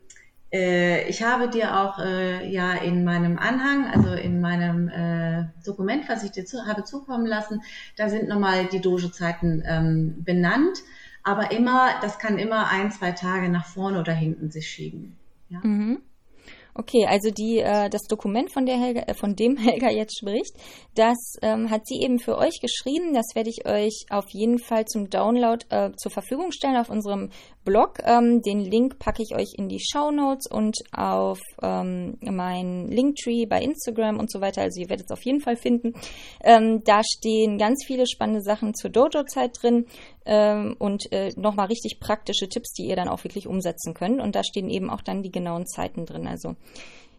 äh, 0.52 1.09
ich 1.09 1.22
habe 1.22 1.48
dir 1.48 1.81
auch 1.81 1.98
äh, 1.98 2.48
ja 2.50 2.74
in 2.74 3.05
meinem 3.05 3.38
Anhang, 3.38 3.87
also 3.87 4.12
in 4.12 4.40
meinem 4.40 4.88
äh, 4.88 5.46
Dokument, 5.64 6.09
was 6.09 6.24
ich 6.24 6.33
dir 6.33 6.44
zu, 6.44 6.66
habe 6.66 6.85
zukommen 6.85 7.26
lassen, 7.26 7.62
da 7.96 8.09
sind 8.09 8.28
nochmal 8.28 8.66
die 8.66 8.81
Dojo-Zeiten 8.81 9.62
ähm, 9.66 10.22
benannt, 10.22 10.78
aber 11.22 11.52
immer, 11.52 12.00
das 12.00 12.18
kann 12.18 12.38
immer 12.38 12.68
ein, 12.68 12.90
zwei 12.90 13.12
Tage 13.12 13.48
nach 13.48 13.66
vorne 13.66 14.00
oder 14.00 14.12
hinten 14.12 14.50
sich 14.50 14.68
schieben. 14.68 15.16
Ja? 15.48 15.61
Mhm. 15.62 16.02
Okay, 16.74 17.06
also 17.06 17.30
die, 17.30 17.58
äh, 17.58 17.90
das 17.90 18.04
Dokument, 18.08 18.50
von, 18.50 18.64
der 18.64 18.78
Helga, 18.78 19.02
äh, 19.02 19.14
von 19.14 19.37
dem 19.37 19.56
Helga 19.58 19.90
jetzt 19.90 20.18
spricht, 20.18 20.54
das 20.94 21.37
ähm, 21.42 21.70
hat 21.70 21.87
sie 21.87 22.00
eben 22.00 22.18
für 22.18 22.38
euch 22.38 22.61
geschrieben. 22.61 23.12
Das 23.12 23.35
werde 23.35 23.50
ich 23.50 23.66
euch 23.66 24.06
auf 24.08 24.24
jeden 24.30 24.58
Fall 24.58 24.87
zum 24.87 25.11
Download 25.11 25.64
äh, 25.68 25.92
zur 25.96 26.11
Verfügung 26.11 26.50
stellen 26.50 26.76
auf 26.76 26.88
unserem 26.88 27.30
Blog. 27.64 27.98
Ähm, 28.05 28.42
den 28.42 28.61
Link 28.61 28.98
packe 28.98 29.22
ich 29.22 29.35
euch 29.35 29.55
in 29.57 29.68
die 29.68 29.81
Show 29.81 30.11
Notes 30.11 30.46
und 30.51 30.77
auf 30.92 31.40
ähm, 31.62 32.18
mein 32.20 32.88
Linktree 32.88 33.46
bei 33.46 33.61
Instagram 33.62 34.18
und 34.18 34.31
so 34.31 34.40
weiter. 34.40 34.62
Also 34.62 34.81
ihr 34.81 34.88
werdet 34.88 35.07
es 35.07 35.12
auf 35.12 35.25
jeden 35.25 35.40
Fall 35.40 35.57
finden. 35.57 35.94
Ähm, 36.42 36.83
da 36.85 37.03
stehen 37.05 37.59
ganz 37.59 37.85
viele 37.87 38.07
spannende 38.07 38.42
Sachen 38.42 38.75
zur 38.75 38.90
Dojo-Zeit 38.90 39.57
drin 39.61 39.87
ähm, 40.25 40.77
und 40.79 41.11
äh, 41.12 41.31
nochmal 41.37 41.66
richtig 41.66 42.01
praktische 42.01 42.48
Tipps, 42.48 42.72
die 42.72 42.87
ihr 42.87 42.96
dann 42.96 43.09
auch 43.09 43.25
wirklich 43.25 43.46
umsetzen 43.46 43.94
könnt. 43.94 44.20
Und 44.20 44.35
da 44.35 44.42
stehen 44.42 44.68
eben 44.68 44.90
auch 44.90 45.03
dann 45.03 45.22
die 45.22 45.33
genauen 45.33 45.66
Zeiten 45.66 46.07
drin. 46.07 46.27
Also 46.27 46.57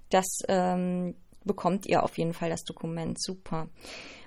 das 0.10 0.39
ähm, 0.47 1.15
bekommt 1.45 1.86
ihr 1.88 2.03
auf 2.03 2.17
jeden 2.17 2.34
Fall, 2.34 2.49
das 2.49 2.63
Dokument. 2.63 3.21
Super. 3.21 3.69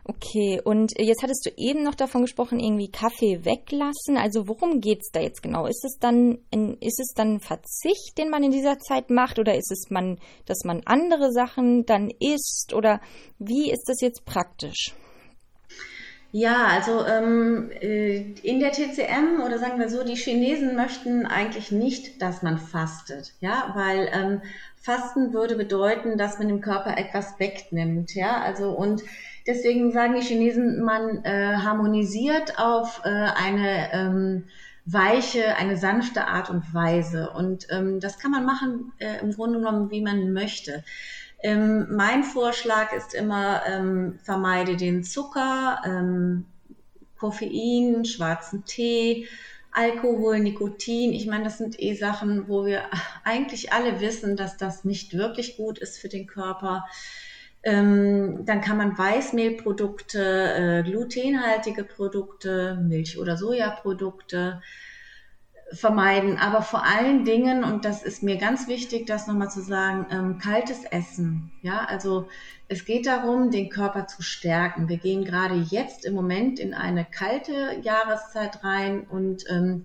Okay, 0.09 0.61
und 0.63 0.93
jetzt 1.01 1.25
hattest 1.25 1.47
du 1.47 1.51
eben 1.57 1.83
noch 1.83 1.97
davon 1.97 2.23
gesprochen, 2.23 2.61
irgendwie 2.61 2.93
Kaffee 2.93 3.45
weglassen. 3.45 4.17
Also 4.17 4.47
worum 4.47 4.81
geht 4.81 5.01
es 5.01 5.11
da 5.11 5.19
jetzt 5.19 5.43
genau? 5.43 5.67
Ist 5.67 5.85
es 5.85 5.99
dann 5.99 6.39
ein, 6.55 6.77
ist 6.81 7.01
es 7.01 7.13
dann 7.17 7.35
ein 7.35 7.41
Verzicht, 7.41 8.17
den 8.17 8.31
man 8.31 8.45
in 8.45 8.53
dieser 8.53 8.79
Zeit 8.79 9.11
macht, 9.11 9.41
oder 9.41 9.57
ist 9.57 9.73
es 9.73 9.91
man, 9.91 10.19
dass 10.47 10.63
man 10.63 10.83
andere 10.85 11.33
Sachen 11.33 11.87
dann 11.87 12.11
isst? 12.21 12.73
Oder 12.73 13.01
wie 13.41 13.73
ist 13.73 13.89
das 13.89 14.01
jetzt 14.01 14.25
praktisch? 14.25 14.95
Ja, 16.31 16.67
also 16.67 17.05
ähm, 17.05 17.73
äh, 17.81 18.19
in 18.43 18.61
der 18.61 18.71
TCM 18.71 19.43
oder 19.45 19.59
sagen 19.59 19.81
wir 19.81 19.89
so, 19.89 20.05
die 20.05 20.17
Chinesen 20.17 20.77
möchten 20.77 21.27
eigentlich 21.27 21.73
nicht, 21.73 22.23
dass 22.23 22.43
man 22.43 22.59
fastet, 22.59 23.33
ja, 23.41 23.73
weil 23.75 24.09
ähm, 24.13 24.43
Fasten 24.77 25.33
würde 25.33 25.57
bedeuten, 25.57 26.19
dass 26.19 26.39
man 26.39 26.49
dem 26.49 26.61
Körper 26.61 26.97
etwas 26.97 27.41
wegnimmt, 27.41 28.15
ja, 28.15 28.41
also 28.41 28.71
und 28.71 29.03
deswegen 29.47 29.93
sagen 29.93 30.15
die 30.15 30.27
Chinesen, 30.27 30.83
man 30.83 31.25
äh, 31.25 31.57
harmonisiert 31.57 32.59
auf 32.59 33.01
äh, 33.05 33.09
eine 33.09 33.93
ähm, 33.93 34.45
weiche, 34.85 35.57
eine 35.57 35.77
sanfte 35.77 36.27
Art 36.27 36.49
und 36.49 36.73
Weise 36.73 37.31
und 37.31 37.67
ähm, 37.71 38.01
das 38.01 38.19
kann 38.19 38.31
man 38.31 38.45
machen 38.45 38.93
äh, 38.99 39.21
im 39.21 39.33
Grunde 39.33 39.59
genommen, 39.59 39.91
wie 39.91 40.01
man 40.01 40.33
möchte. 40.33 40.85
Ähm, 41.43 41.87
mein 41.95 42.23
Vorschlag 42.23 42.93
ist 42.93 43.15
immer, 43.15 43.63
ähm, 43.67 44.19
vermeide 44.23 44.77
den 44.77 45.05
Zucker, 45.05 45.83
ähm, 45.85 46.47
Koffein, 47.19 48.05
schwarzen 48.05 48.65
Tee, 48.65 49.27
Alkohol, 49.73 50.41
Nikotin. 50.41 51.13
Ich 51.13 51.27
meine, 51.27 51.45
das 51.45 51.59
sind 51.59 51.81
eh 51.81 51.95
Sachen, 51.95 52.49
wo 52.49 52.65
wir 52.65 52.83
eigentlich 53.25 53.73
alle 53.73 54.01
wissen, 54.01 54.37
dass 54.37 54.57
das 54.57 54.85
nicht 54.85 55.15
wirklich 55.15 55.57
gut 55.57 55.79
ist 55.79 55.99
für 55.99 56.09
den 56.09 56.27
Körper. 56.27 56.87
Ähm, 57.67 58.45
dann 58.47 58.61
kann 58.61 58.77
man 58.77 58.97
Weißmehlprodukte, 58.97 60.23
äh, 60.23 60.83
glutenhaltige 60.89 61.83
Produkte, 61.83 62.79
Milch- 62.81 63.19
oder 63.19 63.37
Sojaprodukte, 63.37 64.63
vermeiden. 65.73 66.39
Aber 66.39 66.63
vor 66.63 66.85
allen 66.85 67.25
Dingen, 67.25 67.65
und 67.65 67.85
das 67.85 68.05
ist 68.05 68.23
mir 68.23 68.37
ganz 68.37 68.69
wichtig, 68.69 69.07
das 69.07 69.27
nochmal 69.27 69.51
zu 69.51 69.63
sagen, 69.63 70.07
ähm, 70.11 70.39
kaltes 70.39 70.85
Essen. 70.85 71.51
Ja, 71.63 71.85
also 71.85 72.29
es 72.69 72.85
geht 72.85 73.07
darum, 73.07 73.51
den 73.51 73.69
Körper 73.69 74.07
zu 74.07 74.23
stärken. 74.23 74.89
Wir 74.89 74.99
gehen 74.99 75.25
gerade 75.25 75.57
jetzt 75.57 76.05
im 76.05 76.15
Moment 76.15 76.61
in 76.61 76.73
eine 76.73 77.05
kalte 77.05 77.81
Jahreszeit 77.83 78.63
rein 78.63 79.07
und 79.09 79.45
ähm, 79.51 79.85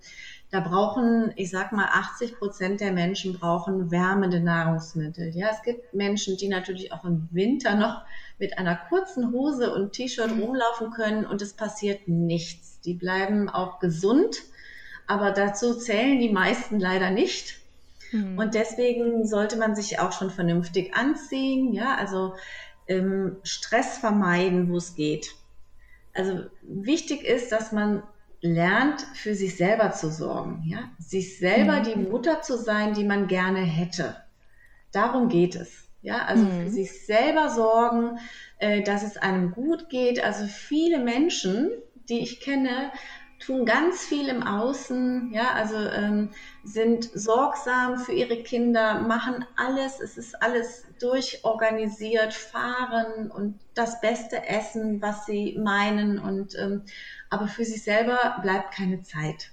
da 0.52 0.60
brauchen, 0.60 1.32
ich 1.38 1.50
sag 1.50 1.72
mal, 1.72 1.86
80 1.86 2.38
Prozent 2.38 2.82
der 2.82 2.92
Menschen 2.92 3.40
brauchen 3.40 3.90
wärmende 3.90 4.42
Nahrungsmittel. 4.42 5.30
Ja, 5.34 5.48
es 5.50 5.64
gibt 5.64 5.94
Menschen, 5.94 6.36
die 6.36 6.50
natürlich 6.50 6.92
auch 6.92 7.06
im 7.06 7.30
Winter 7.32 7.76
noch 7.76 8.02
mit 8.38 8.58
einer 8.58 8.76
kurzen 8.76 9.32
Hose 9.32 9.74
und 9.74 9.94
T-Shirt 9.94 10.36
mhm. 10.36 10.44
rumlaufen 10.44 10.92
können 10.92 11.26
und 11.26 11.42
es 11.42 11.54
passiert 11.54 12.10
nichts. 12.10 12.82
Die 12.82 12.94
bleiben 12.94 13.48
auch 13.48 13.80
gesund, 13.80 14.42
aber 15.08 15.32
dazu 15.32 15.74
zählen 15.74 16.20
die 16.20 16.32
meisten 16.32 16.82
leider 16.82 17.12
nicht. 17.12 17.60
Mhm. 18.12 18.38
Und 18.38 18.54
deswegen 18.54 19.26
sollte 19.26 19.56
man 19.56 19.74
sich 19.74 20.00
auch 20.00 20.12
schon 20.12 20.32
vernünftig 20.32 20.94
anziehen. 20.96 21.72
Ja, 21.72 21.96
also 21.96 22.36
ähm, 22.88 23.38
Stress 23.44 24.00
vermeiden, 24.00 24.70
wo 24.70 24.76
es 24.76 24.96
geht. 24.96 25.34
Also 26.14 26.44
wichtig 26.62 27.24
ist, 27.24 27.54
dass 27.54 27.72
man 27.72 28.04
lernt, 28.41 29.01
für 29.13 29.36
sich 29.36 29.56
selber 29.56 29.91
zu 29.91 30.12
sorgen, 30.12 30.63
ja, 30.65 30.89
sich 30.99 31.38
selber 31.38 31.80
mhm. 31.80 31.84
die 31.84 31.95
Mutter 31.95 32.41
zu 32.41 32.58
sein, 32.58 32.93
die 32.93 33.04
man 33.04 33.27
gerne 33.27 33.60
hätte. 33.62 34.15
Darum 34.91 35.30
geht 35.30 35.56
es. 35.56 35.88
Ja, 36.01 36.25
also 36.25 36.45
mhm. 36.45 36.63
für 36.63 36.69
sich 36.69 37.06
selber 37.06 37.49
sorgen, 37.49 38.17
äh, 38.58 38.82
dass 38.82 39.04
es 39.04 39.17
einem 39.17 39.51
gut 39.51 39.89
geht. 39.89 40.23
Also 40.23 40.45
viele 40.45 40.97
Menschen, 40.97 41.69
die 42.10 42.19
ich 42.19 42.39
kenne, 42.39 42.91
tun 43.41 43.65
ganz 43.65 44.06
viel 44.06 44.27
im 44.27 44.43
Außen, 44.43 45.32
ja, 45.34 45.54
also 45.54 45.75
ähm, 45.75 46.30
sind 46.63 47.10
sorgsam 47.13 47.97
für 47.97 48.13
ihre 48.13 48.43
Kinder, 48.43 49.01
machen 49.01 49.45
alles, 49.58 49.99
es 49.99 50.17
ist 50.17 50.41
alles 50.41 50.86
durchorganisiert, 50.99 52.34
fahren 52.34 53.32
und 53.32 53.60
das 53.73 53.99
beste 53.99 54.47
Essen, 54.47 55.01
was 55.01 55.25
sie 55.25 55.58
meinen 55.60 56.19
und 56.19 56.56
ähm, 56.56 56.84
aber 57.32 57.48
für 57.48 57.65
sich 57.65 57.84
selber 57.84 58.36
bleibt 58.44 58.76
keine 58.76 59.02
Zeit. 59.02 59.50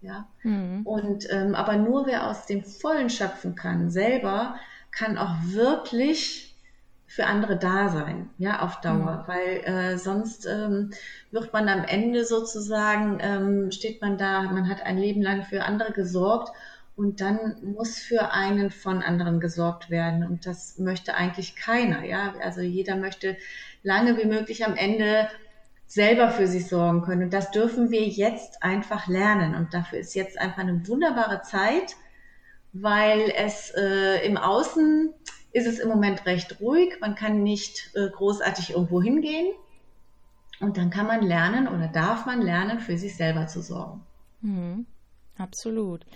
Ja? 0.00 0.26
Mhm. 0.42 0.86
Und 0.86 1.26
ähm, 1.30 1.54
aber 1.54 1.76
nur 1.76 2.06
wer 2.06 2.30
aus 2.30 2.46
dem 2.46 2.64
Vollen 2.64 3.10
schöpfen 3.10 3.54
kann, 3.54 3.90
selber, 3.90 4.56
kann 4.92 5.18
auch 5.18 5.34
wirklich 5.42 6.54
für 7.08 7.26
andere 7.26 7.56
da 7.56 7.88
sein, 7.88 8.30
ja, 8.38 8.60
auf 8.60 8.80
Dauer, 8.80 9.24
mhm. 9.24 9.28
weil 9.28 9.64
äh, 9.64 9.98
sonst 9.98 10.46
ähm, 10.46 10.92
wird 11.30 11.52
man 11.52 11.68
am 11.68 11.84
Ende 11.84 12.24
sozusagen, 12.24 13.18
ähm, 13.20 13.70
steht 13.70 14.00
man 14.02 14.18
da, 14.18 14.42
man 14.42 14.68
hat 14.68 14.82
ein 14.82 14.98
Leben 14.98 15.22
lang 15.22 15.44
für 15.44 15.64
andere 15.64 15.92
gesorgt 15.92 16.52
und 16.96 17.20
dann 17.20 17.56
muss 17.62 17.98
für 17.98 18.32
einen 18.32 18.70
von 18.70 19.02
anderen 19.02 19.38
gesorgt 19.38 19.88
werden 19.88 20.26
und 20.26 20.46
das 20.46 20.78
möchte 20.78 21.14
eigentlich 21.14 21.56
keiner, 21.56 22.04
ja, 22.04 22.34
also 22.42 22.60
jeder 22.60 22.96
möchte 22.96 23.36
lange 23.82 24.18
wie 24.18 24.26
möglich 24.26 24.64
am 24.64 24.76
Ende 24.76 25.28
selber 25.86 26.30
für 26.30 26.46
sich 26.46 26.68
sorgen 26.68 27.02
können. 27.02 27.24
Und 27.24 27.32
das 27.32 27.50
dürfen 27.50 27.90
wir 27.90 28.06
jetzt 28.06 28.62
einfach 28.62 29.06
lernen. 29.06 29.54
Und 29.54 29.72
dafür 29.72 29.98
ist 29.98 30.14
jetzt 30.14 30.38
einfach 30.38 30.58
eine 30.58 30.86
wunderbare 30.88 31.42
Zeit, 31.42 31.96
weil 32.72 33.32
es 33.36 33.72
äh, 33.76 34.26
im 34.26 34.36
Außen 34.36 35.14
ist 35.52 35.66
es 35.66 35.78
im 35.78 35.88
Moment 35.88 36.26
recht 36.26 36.60
ruhig. 36.60 36.98
Man 37.00 37.14
kann 37.14 37.42
nicht 37.42 37.90
äh, 37.94 38.08
großartig 38.10 38.70
irgendwo 38.70 39.00
hingehen. 39.00 39.52
Und 40.60 40.76
dann 40.76 40.90
kann 40.90 41.06
man 41.06 41.22
lernen 41.22 41.68
oder 41.68 41.88
darf 41.88 42.26
man 42.26 42.40
lernen, 42.40 42.78
für 42.80 42.96
sich 42.96 43.16
selber 43.16 43.46
zu 43.46 43.60
sorgen. 43.62 44.02
Mhm. 44.40 44.86
Absolut. 45.38 46.06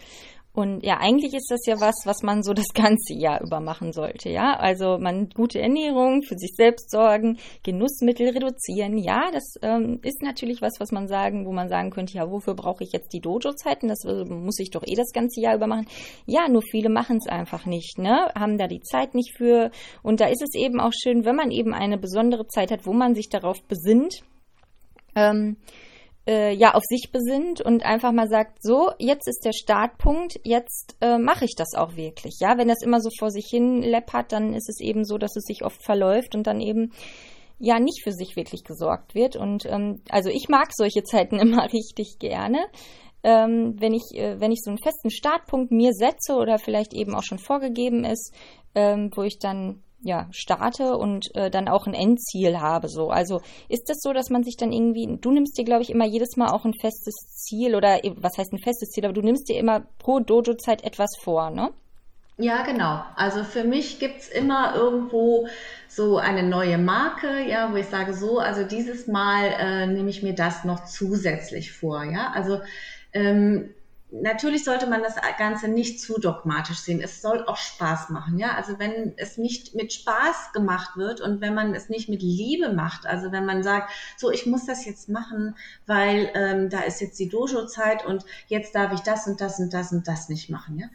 Und 0.53 0.85
ja, 0.85 0.99
eigentlich 0.99 1.33
ist 1.33 1.49
das 1.49 1.65
ja 1.67 1.81
was, 1.81 1.95
was 2.07 2.23
man 2.25 2.43
so 2.43 2.53
das 2.53 2.73
ganze 2.75 3.15
Jahr 3.15 3.41
über 3.41 3.61
machen 3.61 3.93
sollte, 3.93 4.31
ja. 4.31 4.57
Also 4.57 4.99
man 4.99 5.29
gute 5.29 5.61
Ernährung, 5.61 6.23
für 6.23 6.37
sich 6.37 6.55
selbst 6.57 6.91
sorgen, 6.91 7.39
Genussmittel 7.63 8.31
reduzieren. 8.31 8.99
Ja, 8.99 9.31
das 9.33 9.55
ähm, 9.63 10.01
ist 10.03 10.23
natürlich 10.23 10.61
was, 10.61 10.75
was 10.81 10.91
man 10.91 11.07
sagen, 11.07 11.47
wo 11.47 11.53
man 11.53 11.69
sagen 11.69 11.91
könnte, 11.91 12.15
ja, 12.15 12.29
wofür 12.29 12.55
brauche 12.55 12.83
ich 12.83 12.91
jetzt 12.93 13.13
die 13.13 13.21
Dojo-Zeiten? 13.21 13.87
Das 13.87 14.05
äh, 14.05 14.25
muss 14.25 14.59
ich 14.59 14.71
doch 14.71 14.83
eh 14.85 14.97
das 14.97 15.13
ganze 15.13 15.41
Jahr 15.41 15.55
über 15.55 15.69
machen. 15.69 15.87
Ja, 16.27 16.49
nur 16.49 16.63
viele 16.63 16.89
machen 16.89 17.19
es 17.19 17.31
einfach 17.31 17.65
nicht, 17.65 17.99
ne? 17.99 18.33
Haben 18.35 18.59
da 18.59 18.67
die 18.67 18.81
Zeit 18.81 19.15
nicht 19.15 19.37
für. 19.37 19.71
Und 20.03 20.21
da 20.21 20.27
ist 20.27 20.43
es 20.43 20.55
eben 20.55 20.81
auch 20.81 20.93
schön, 20.93 21.25
wenn 21.25 21.37
man 21.37 21.53
eben 21.53 21.73
eine 21.73 21.97
besondere 21.97 22.49
Zeit 22.49 22.73
hat, 22.73 22.87
wo 22.87 22.93
man 22.93 23.15
sich 23.15 23.29
darauf 23.29 23.63
besinnt. 23.69 24.23
Ähm, 25.15 25.59
äh, 26.31 26.55
ja 26.55 26.75
auf 26.75 26.85
sich 26.85 27.11
besinnt 27.11 27.61
und 27.61 27.85
einfach 27.85 28.13
mal 28.13 28.29
sagt, 28.29 28.63
so, 28.63 28.93
jetzt 28.99 29.27
ist 29.27 29.45
der 29.45 29.53
Startpunkt, 29.53 30.39
jetzt 30.45 30.97
äh, 31.01 31.19
mache 31.19 31.45
ich 31.45 31.55
das 31.57 31.75
auch 31.75 31.97
wirklich. 31.97 32.37
Ja, 32.41 32.57
wenn 32.57 32.69
das 32.69 32.83
immer 32.83 33.01
so 33.01 33.11
vor 33.19 33.31
sich 33.31 33.47
hin 33.51 33.83
läppert, 33.83 34.31
dann 34.31 34.55
ist 34.55 34.69
es 34.69 34.81
eben 34.81 35.05
so, 35.05 35.19
dass 35.19 35.35
es 35.35 35.45
sich 35.45 35.65
oft 35.65 35.83
verläuft 35.85 36.37
und 36.37 36.47
dann 36.47 36.61
eben 36.61 36.93
ja 37.59 37.81
nicht 37.81 38.05
für 38.05 38.13
sich 38.13 38.37
wirklich 38.37 38.63
gesorgt 38.63 39.17
wird. 39.17 39.35
Und 39.35 39.67
ähm, 39.67 40.03
also 40.09 40.31
ich 40.31 40.49
mag 40.49 40.69
solche 40.73 41.03
Zeiten 41.05 41.41
immer 41.41 41.73
richtig 41.73 42.19
gerne. 42.21 42.61
Ähm, 43.23 43.75
wenn 43.79 43.93
ich, 43.93 44.15
äh, 44.15 44.41
wenn 44.41 44.53
ich 44.53 44.61
so 44.63 44.71
einen 44.71 44.79
festen 44.79 45.11
Startpunkt 45.11 45.73
mir 45.73 45.93
setze 45.93 46.35
oder 46.37 46.59
vielleicht 46.59 46.95
eben 46.95 47.15
auch 47.17 47.25
schon 47.25 47.39
vorgegeben 47.39 48.05
ist, 48.05 48.33
ähm, 48.77 49.11
wo 49.15 49.25
ich 49.25 49.39
dann 49.41 49.83
ja, 50.03 50.29
starte 50.33 50.97
und 50.97 51.35
äh, 51.35 51.51
dann 51.51 51.69
auch 51.69 51.87
ein 51.87 51.95
Endziel 51.95 52.61
habe. 52.61 52.89
So. 52.89 53.11
Also 53.11 53.41
ist 53.69 53.89
das 53.89 54.01
so, 54.01 54.13
dass 54.13 54.31
man 54.31 54.43
sich 54.43 54.57
dann 54.57 54.73
irgendwie, 54.73 55.19
du 55.21 55.31
nimmst 55.31 55.59
dir, 55.59 55.65
glaube 55.65 55.83
ich, 55.83 55.91
immer 55.91 56.07
jedes 56.07 56.37
Mal 56.37 56.51
auch 56.51 56.65
ein 56.65 56.75
festes 56.75 57.15
Ziel 57.45 57.75
oder 57.75 58.05
äh, 58.05 58.13
was 58.17 58.39
heißt 58.39 58.53
ein 58.53 58.63
festes 58.63 58.91
Ziel, 58.91 59.05
aber 59.05 59.15
du 59.15 59.23
nimmst 59.23 59.49
dir 59.49 59.59
immer 59.59 59.83
pro 59.99 60.21
Dojo-Zeit 60.21 60.85
etwas 60.85 61.11
vor, 61.21 61.51
ne? 61.51 61.71
Ja, 62.39 62.63
genau. 62.63 63.05
Also 63.17 63.45
für 63.45 63.65
mich 63.65 63.99
gibt 63.99 64.21
es 64.21 64.29
immer 64.31 64.75
irgendwo 64.75 65.47
so 65.89 66.17
eine 66.17 66.43
neue 66.43 66.79
Marke, 66.79 67.47
ja, 67.47 67.71
wo 67.71 67.77
ich 67.77 67.87
sage, 67.87 68.15
so, 68.15 68.39
also 68.39 68.65
dieses 68.65 69.07
Mal 69.07 69.45
äh, 69.59 69.87
nehme 69.87 70.09
ich 70.09 70.23
mir 70.23 70.35
das 70.35 70.65
noch 70.65 70.87
zusätzlich 70.87 71.73
vor, 71.73 72.03
ja. 72.05 72.33
Also 72.35 72.61
ähm, 73.13 73.75
natürlich 74.13 74.65
sollte 74.65 74.87
man 74.87 75.03
das 75.03 75.15
Ganze 75.39 75.69
nicht 75.69 76.01
zu 76.01 76.19
dogmatisch 76.21 76.79
sehen. 76.79 77.01
Es 77.01 77.23
soll 77.23 77.45
auch 77.45 77.57
Spaß 77.57 78.11
machen, 78.11 78.39
ja. 78.39 78.55
Also 78.55 78.79
wenn 78.79 79.15
es 79.17 79.39
nicht 79.39 79.75
mit 79.75 79.93
Spaß 79.93 80.53
gemacht 80.53 80.97
wird 80.97 81.21
und 81.21 81.41
wenn 81.41 81.55
man 81.55 81.75
es 81.75 81.89
nicht 81.89 82.09
mit 82.09 82.23
Liebe 82.23 82.73
macht, 82.73 83.07
also 83.07 83.33
wenn 83.33 83.47
man 83.47 83.63
sagt, 83.63 83.91
so 84.17 84.31
ich 84.31 84.47
muss 84.47 84.67
das 84.67 84.85
jetzt 84.85 85.09
machen, 85.09 85.57
weil 85.87 86.31
ähm, 86.35 86.71
da 86.71 86.81
ist 86.81 87.01
jetzt 87.01 87.19
die 87.19 87.29
Dojo-Zeit 87.29 88.05
und 88.05 88.25
jetzt 88.49 88.75
darf 88.75 88.93
ich 88.93 89.01
das 89.01 89.27
und 89.27 89.41
das 89.41 89.59
und 89.59 89.73
das 89.73 89.93
und 89.93 90.07
das 90.09 90.29
nicht 90.29 90.51
machen, 90.51 90.79
ja, 90.79 90.87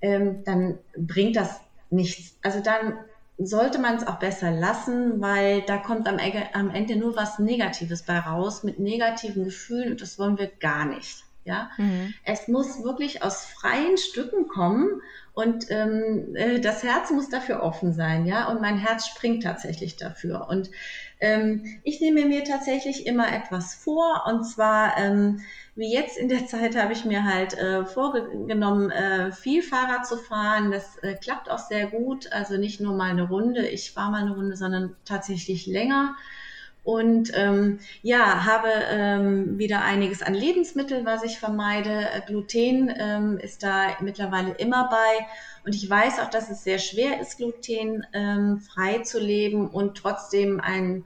ähm, 0.00 0.44
dann 0.44 0.78
bringt 0.96 1.36
das 1.36 1.60
nichts. 1.90 2.36
Also 2.42 2.60
dann 2.60 2.94
sollte 3.38 3.78
man 3.78 3.96
es 3.96 4.06
auch 4.06 4.18
besser 4.18 4.50
lassen, 4.50 5.20
weil 5.20 5.62
da 5.62 5.78
kommt 5.78 6.06
am, 6.06 6.18
am 6.52 6.70
Ende 6.70 6.96
nur 6.96 7.16
was 7.16 7.38
Negatives 7.38 8.02
bei 8.02 8.18
raus, 8.18 8.64
mit 8.64 8.78
negativen 8.78 9.44
Gefühlen 9.44 9.92
und 9.92 10.02
das 10.02 10.18
wollen 10.18 10.38
wir 10.38 10.46
gar 10.46 10.84
nicht. 10.84 11.24
Ja, 11.44 11.70
mhm. 11.78 12.12
es 12.24 12.48
muss 12.48 12.82
wirklich 12.84 13.22
aus 13.22 13.46
freien 13.46 13.96
Stücken 13.96 14.46
kommen 14.46 15.00
und 15.32 15.70
ähm, 15.70 16.34
äh, 16.34 16.60
das 16.60 16.82
Herz 16.82 17.10
muss 17.10 17.30
dafür 17.30 17.62
offen 17.62 17.94
sein, 17.94 18.26
ja, 18.26 18.48
und 18.48 18.60
mein 18.60 18.76
Herz 18.76 19.06
springt 19.06 19.42
tatsächlich 19.42 19.96
dafür. 19.96 20.48
Und 20.50 20.70
ähm, 21.18 21.64
ich 21.82 22.00
nehme 22.00 22.26
mir 22.26 22.44
tatsächlich 22.44 23.06
immer 23.06 23.32
etwas 23.32 23.74
vor 23.74 24.24
und 24.26 24.44
zwar 24.44 24.98
ähm, 24.98 25.40
wie 25.80 25.92
jetzt 25.92 26.18
in 26.18 26.28
der 26.28 26.46
Zeit 26.46 26.76
habe 26.76 26.92
ich 26.92 27.04
mir 27.04 27.24
halt 27.24 27.54
äh, 27.54 27.84
vorgenommen, 27.84 28.90
äh, 28.90 29.32
viel 29.32 29.62
Fahrrad 29.62 30.06
zu 30.06 30.18
fahren. 30.18 30.70
Das 30.70 30.98
äh, 30.98 31.14
klappt 31.14 31.50
auch 31.50 31.58
sehr 31.58 31.86
gut. 31.86 32.30
Also 32.32 32.56
nicht 32.58 32.80
nur 32.80 32.94
mal 32.94 33.10
eine 33.10 33.28
Runde, 33.28 33.66
ich 33.66 33.92
fahre 33.92 34.10
mal 34.10 34.20
eine 34.20 34.34
Runde, 34.34 34.56
sondern 34.56 34.94
tatsächlich 35.04 35.66
länger 35.66 36.14
und 36.82 37.30
ähm, 37.34 37.78
ja, 38.02 38.44
habe 38.46 38.68
ähm, 38.90 39.58
wieder 39.58 39.82
einiges 39.82 40.22
an 40.22 40.34
Lebensmitteln, 40.34 41.04
was 41.04 41.22
ich 41.22 41.38
vermeide. 41.38 42.08
Äh, 42.10 42.22
Gluten 42.26 42.92
ähm, 42.96 43.38
ist 43.38 43.62
da 43.62 43.96
mittlerweile 44.00 44.52
immer 44.52 44.88
bei. 44.88 45.26
Und 45.64 45.74
ich 45.74 45.88
weiß 45.88 46.20
auch, 46.20 46.30
dass 46.30 46.50
es 46.50 46.64
sehr 46.64 46.78
schwer 46.78 47.20
ist, 47.20 47.36
Gluten 47.36 48.06
ähm, 48.14 48.60
frei 48.60 49.00
zu 49.00 49.20
leben 49.20 49.68
und 49.68 49.96
trotzdem 49.96 50.58
einen 50.60 51.04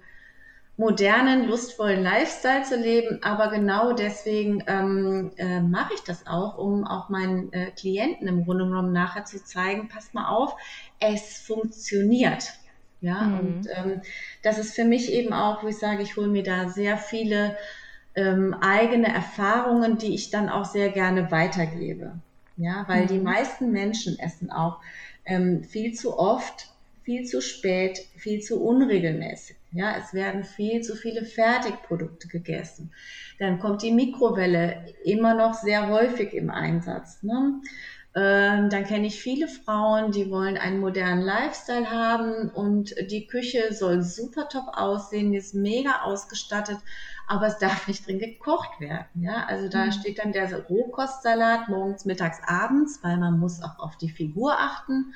modernen, 0.77 1.49
lustvollen 1.49 2.03
Lifestyle 2.03 2.63
zu 2.63 2.77
leben. 2.77 3.21
Aber 3.23 3.49
genau 3.49 3.93
deswegen 3.93 4.63
ähm, 4.67 5.33
äh, 5.37 5.61
mache 5.61 5.95
ich 5.95 6.03
das 6.03 6.27
auch, 6.27 6.57
um 6.57 6.85
auch 6.87 7.09
meinen 7.09 7.53
äh, 7.53 7.73
Klienten 7.73 8.29
im 8.29 8.45
Grunde 8.45 8.65
genommen 8.65 8.93
nachher 8.93 9.25
zu 9.25 9.43
zeigen, 9.45 9.89
passt 9.89 10.15
mal 10.15 10.29
auf, 10.29 10.55
es 11.01 11.39
funktioniert. 11.39 12.45
Ja, 13.05 13.21
mhm. 13.21 13.39
und 13.39 13.69
ähm, 13.77 14.01
das 14.43 14.59
ist 14.59 14.75
für 14.75 14.87
mich 14.87 15.13
eben 15.13 15.35
auch, 15.35 15.63
wo 15.63 15.69
ich 15.69 15.77
sage, 15.77 16.03
ich 16.03 16.17
hole 16.17 16.29
mir 16.29 16.43
da 16.43 16.71
sehr 16.71 16.97
viele 16.97 17.55
ähm, 18.15 18.55
eigene 18.63 19.09
Erfahrungen, 19.09 19.99
die 19.99 20.15
ich 20.15 20.31
dann 20.31 20.49
auch 20.49 20.65
sehr 20.65 20.89
gerne 20.89 21.31
weitergebe. 21.31 22.19
Ja, 22.57 22.85
weil 22.89 23.03
mhm. 23.03 23.09
die 23.09 23.19
meisten 23.19 23.73
Menschen 23.73 24.19
essen 24.19 24.51
auch 24.51 24.79
ähm, 25.27 25.65
viel 25.65 25.93
zu 25.93 26.19
oft, 26.19 26.71
viel 27.03 27.27
zu 27.27 27.43
spät, 27.43 27.99
viel 28.17 28.41
zu 28.41 28.65
unregelmäßig. 28.65 29.57
Ja, 29.73 29.97
es 29.99 30.15
werden 30.15 30.43
viel 30.43 30.81
zu 30.81 30.97
viele 30.97 31.27
Fertigprodukte 31.27 32.29
gegessen. 32.29 32.91
Dann 33.39 33.59
kommt 33.59 33.83
die 33.83 33.93
Mikrowelle 33.93 34.95
immer 35.05 35.35
noch 35.35 35.53
sehr 35.53 35.91
häufig 35.91 36.33
im 36.33 36.49
Einsatz. 36.49 37.23
Ne? 37.23 37.61
Ähm, 38.17 38.71
dann 38.71 38.85
kenne 38.85 39.09
ich 39.09 39.21
viele 39.21 39.49
Frauen, 39.49 40.13
die 40.13 40.31
wollen 40.31 40.57
einen 40.57 40.79
modernen 40.79 41.23
Lifestyle 41.23 41.91
haben 41.91 42.49
und 42.49 42.95
die 43.11 43.27
Küche 43.27 43.75
soll 43.75 44.03
super 44.03 44.49
top 44.49 44.69
aussehen, 44.75 45.33
die 45.33 45.39
ist 45.39 45.55
mega 45.55 46.03
ausgestattet, 46.03 46.79
aber 47.27 47.49
es 47.49 47.59
darf 47.59 47.89
nicht 47.89 48.07
drin 48.07 48.21
gekocht 48.21 48.79
werden. 48.79 49.07
Ja? 49.21 49.47
Also 49.47 49.69
da 49.69 49.87
mhm. 49.87 49.93
steht 49.93 50.21
dann 50.21 50.33
der 50.33 50.65
Rohkostsalat 50.67 51.69
morgens, 51.69 52.05
mittags, 52.05 52.39
abends, 52.47 53.01
weil 53.03 53.17
man 53.17 53.41
muss 53.41 53.61
auch 53.61 53.81
auf 53.81 53.97
die 53.97 54.11
Figur 54.11 54.61
achten. 54.61 55.13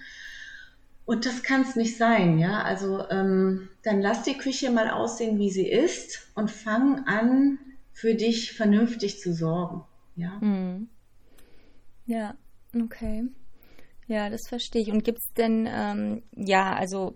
Und 1.04 1.24
das 1.24 1.44
kann 1.44 1.62
es 1.62 1.76
nicht 1.76 1.96
sein, 1.96 2.38
ja. 2.38 2.62
Also 2.62 3.08
ähm, 3.10 3.70
dann 3.82 4.02
lass 4.02 4.24
die 4.24 4.36
Küche 4.36 4.70
mal 4.70 4.90
aussehen, 4.90 5.38
wie 5.38 5.50
sie 5.50 5.66
ist 5.66 6.28
und 6.34 6.50
fang 6.50 7.06
an, 7.06 7.58
für 7.92 8.14
dich 8.14 8.52
vernünftig 8.52 9.20
zu 9.20 9.32
sorgen. 9.32 9.84
Ja. 10.16 10.30
Mhm. 10.40 10.88
Ja, 12.04 12.34
okay. 12.82 13.24
Ja, 14.06 14.30
das 14.30 14.48
verstehe 14.48 14.82
ich. 14.82 14.90
Und 14.90 15.04
gibt 15.04 15.18
es 15.18 15.34
denn, 15.34 15.68
ähm, 15.70 16.22
ja, 16.34 16.74
also 16.74 17.14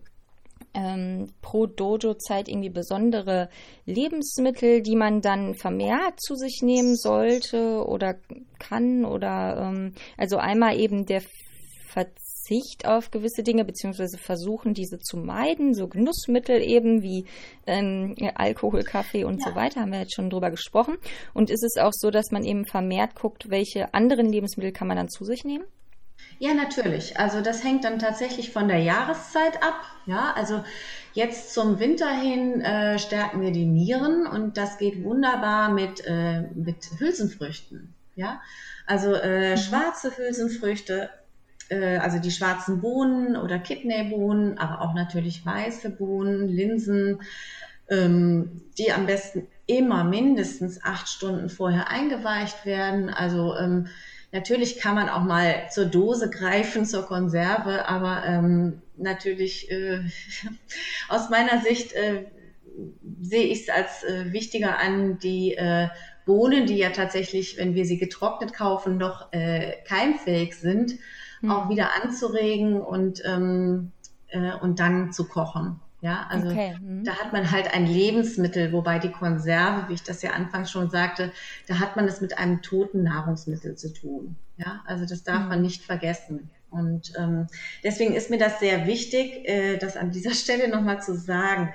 ähm, 0.75 1.29
pro 1.41 1.67
Dojo-Zeit 1.67 2.49
irgendwie 2.49 2.71
besondere 2.71 3.49
Lebensmittel, 3.85 4.83
die 4.83 4.97
man 4.97 5.21
dann 5.21 5.55
vermehrt 5.55 6.21
zu 6.21 6.35
sich 6.35 6.61
nehmen 6.63 6.97
sollte 6.97 7.85
oder 7.87 8.17
kann? 8.59 9.05
Oder 9.05 9.57
ähm, 9.59 9.95
also 10.17 10.37
einmal 10.37 10.79
eben 10.79 11.07
der 11.07 11.23
Verzicht 11.89 12.22
auf 12.85 13.11
gewisse 13.11 13.43
Dinge, 13.43 13.65
beziehungsweise 13.65 14.19
versuchen, 14.19 14.75
diese 14.75 14.99
zu 14.99 15.17
meiden, 15.17 15.75
so 15.75 15.89
Genussmittel 15.89 16.61
eben 16.61 17.03
wie 17.03 17.27
ähm, 17.67 18.15
Alkohol, 18.35 18.83
Kaffee 18.83 19.25
und 19.25 19.41
ja. 19.41 19.49
so 19.49 19.55
weiter, 19.55 19.81
haben 19.81 19.93
wir 19.93 20.01
jetzt 20.01 20.15
schon 20.15 20.31
drüber 20.31 20.51
gesprochen. 20.51 20.97
Und 21.35 21.51
ist 21.51 21.63
es 21.63 21.77
auch 21.81 21.93
so, 21.93 22.11
dass 22.11 22.31
man 22.31 22.45
eben 22.45 22.65
vermehrt 22.65 23.15
guckt, 23.15 23.51
welche 23.51 23.95
anderen 23.95 24.27
Lebensmittel 24.27 24.73
kann 24.73 24.89
man 24.89 24.97
dann 24.97 25.09
zu 25.09 25.25
sich 25.25 25.45
nehmen? 25.45 25.65
Ja, 26.39 26.55
natürlich. 26.55 27.19
Also 27.19 27.41
das 27.41 27.63
hängt 27.63 27.85
dann 27.85 27.99
tatsächlich 27.99 28.51
von 28.51 28.69
der 28.69 28.79
Jahreszeit 28.79 29.63
ab. 29.63 29.81
Ja, 30.07 30.33
also 30.35 30.65
jetzt 31.15 31.55
zum 31.55 31.79
Winter 31.79 32.11
hin 32.11 32.61
äh, 32.61 32.99
stärken 32.99 33.41
wir 33.41 33.53
die 33.53 33.67
Nieren 33.67 34.27
und 34.27 34.57
das 34.57 34.79
geht 34.79 35.05
wunderbar 35.05 35.71
mit, 35.73 36.05
äh, 36.07 36.43
mit 36.55 36.89
Hülsenfrüchten. 36.99 37.95
Ja, 38.15 38.41
also 38.87 39.15
äh, 39.15 39.53
mhm. 39.53 39.57
schwarze 39.57 40.17
Hülsenfrüchte, 40.17 41.11
äh, 41.73 41.99
also 41.99 42.19
die 42.19 42.31
schwarzen 42.31 42.81
Bohnen 42.81 43.37
oder 43.37 43.59
Kidneybohnen, 43.59 44.59
aber 44.59 44.83
auch 44.83 44.95
natürlich 44.95 45.45
weiße 45.45 45.91
Bohnen, 45.91 46.49
Linsen, 46.49 47.23
ähm, 47.89 48.63
die 48.79 48.93
am 48.93 49.07
besten 49.07 49.47
immer 49.67 50.05
mindestens 50.05 50.83
acht 50.85 51.09
Stunden 51.09 51.49
vorher 51.49 51.89
eingeweicht 51.89 52.67
werden. 52.67 53.09
Also 53.11 53.57
ähm, 53.57 53.89
natürlich 54.33 54.79
kann 54.79 54.95
man 54.95 55.09
auch 55.09 55.23
mal 55.23 55.69
zur 55.71 55.87
Dose 55.87 56.31
greifen, 56.31 56.85
zur 56.85 57.07
Konserve, 57.07 57.89
aber 57.89 58.25
ähm, 58.27 58.83
natürlich 58.97 59.71
äh, 59.71 60.01
aus 61.09 61.31
meiner 61.31 61.61
Sicht 61.63 61.93
äh, 61.95 62.25
sehe 63.21 63.45
ich 63.45 63.63
es 63.63 63.69
als 63.69 64.05
äh, 64.05 64.33
wichtiger 64.33 64.79
an, 64.79 65.19
die 65.19 65.55
äh, 65.55 65.89
Bohnen, 66.25 66.67
die 66.67 66.77
ja 66.77 66.91
tatsächlich, 66.91 67.57
wenn 67.57 67.75
wir 67.75 67.85
sie 67.85 67.99
getrocknet 67.99 68.53
kaufen, 68.53 68.97
noch 68.97 69.33
äh, 69.33 69.73
keimfähig 69.87 70.55
sind, 70.57 70.99
mhm. 71.43 71.51
auch 71.51 71.69
wieder 71.69 71.91
anzuregen 72.03 72.81
und, 72.81 73.23
ähm, 73.25 73.93
äh, 74.29 74.55
und 74.55 74.81
dann 74.81 75.13
zu 75.13 75.29
kochen. 75.29 75.81
Ja, 76.01 76.27
also 76.31 76.49
okay. 76.49 76.77
mhm. 76.81 77.05
da 77.05 77.13
hat 77.13 77.33
man 77.33 77.53
halt 77.53 77.73
ein 77.73 77.87
Lebensmittel, 77.87 78.73
wobei 78.73 78.99
die 78.99 79.13
Konserve, 79.13 79.89
wie 79.89 79.95
ich 79.95 80.03
das 80.03 80.21
ja 80.23 80.33
anfangs 80.33 80.69
schon 80.69 80.91
sagte, 80.91 81.31
da 81.69 81.79
hat 81.79 81.95
man 81.95 82.07
es 82.09 82.21
mit 82.21 82.39
einem 82.39 82.61
toten 82.61 83.05
Nahrungsmittel 83.05 83.77
zu 83.77 83.93
tun. 83.93 84.35
Ja, 84.57 84.83
also 84.85 85.07
das 85.07 85.23
darf 85.23 85.45
mhm. 85.45 85.49
man 85.49 85.63
nicht 85.63 85.85
vergessen. 85.85 86.51
Und 86.71 87.13
ähm, 87.19 87.47
deswegen 87.85 88.15
ist 88.15 88.31
mir 88.31 88.39
das 88.39 88.59
sehr 88.59 88.87
wichtig, 88.87 89.49
äh, 89.49 89.77
das 89.77 89.97
an 89.97 90.11
dieser 90.11 90.31
Stelle 90.35 90.69
nochmal 90.69 91.01
zu 91.01 91.15
sagen. 91.15 91.73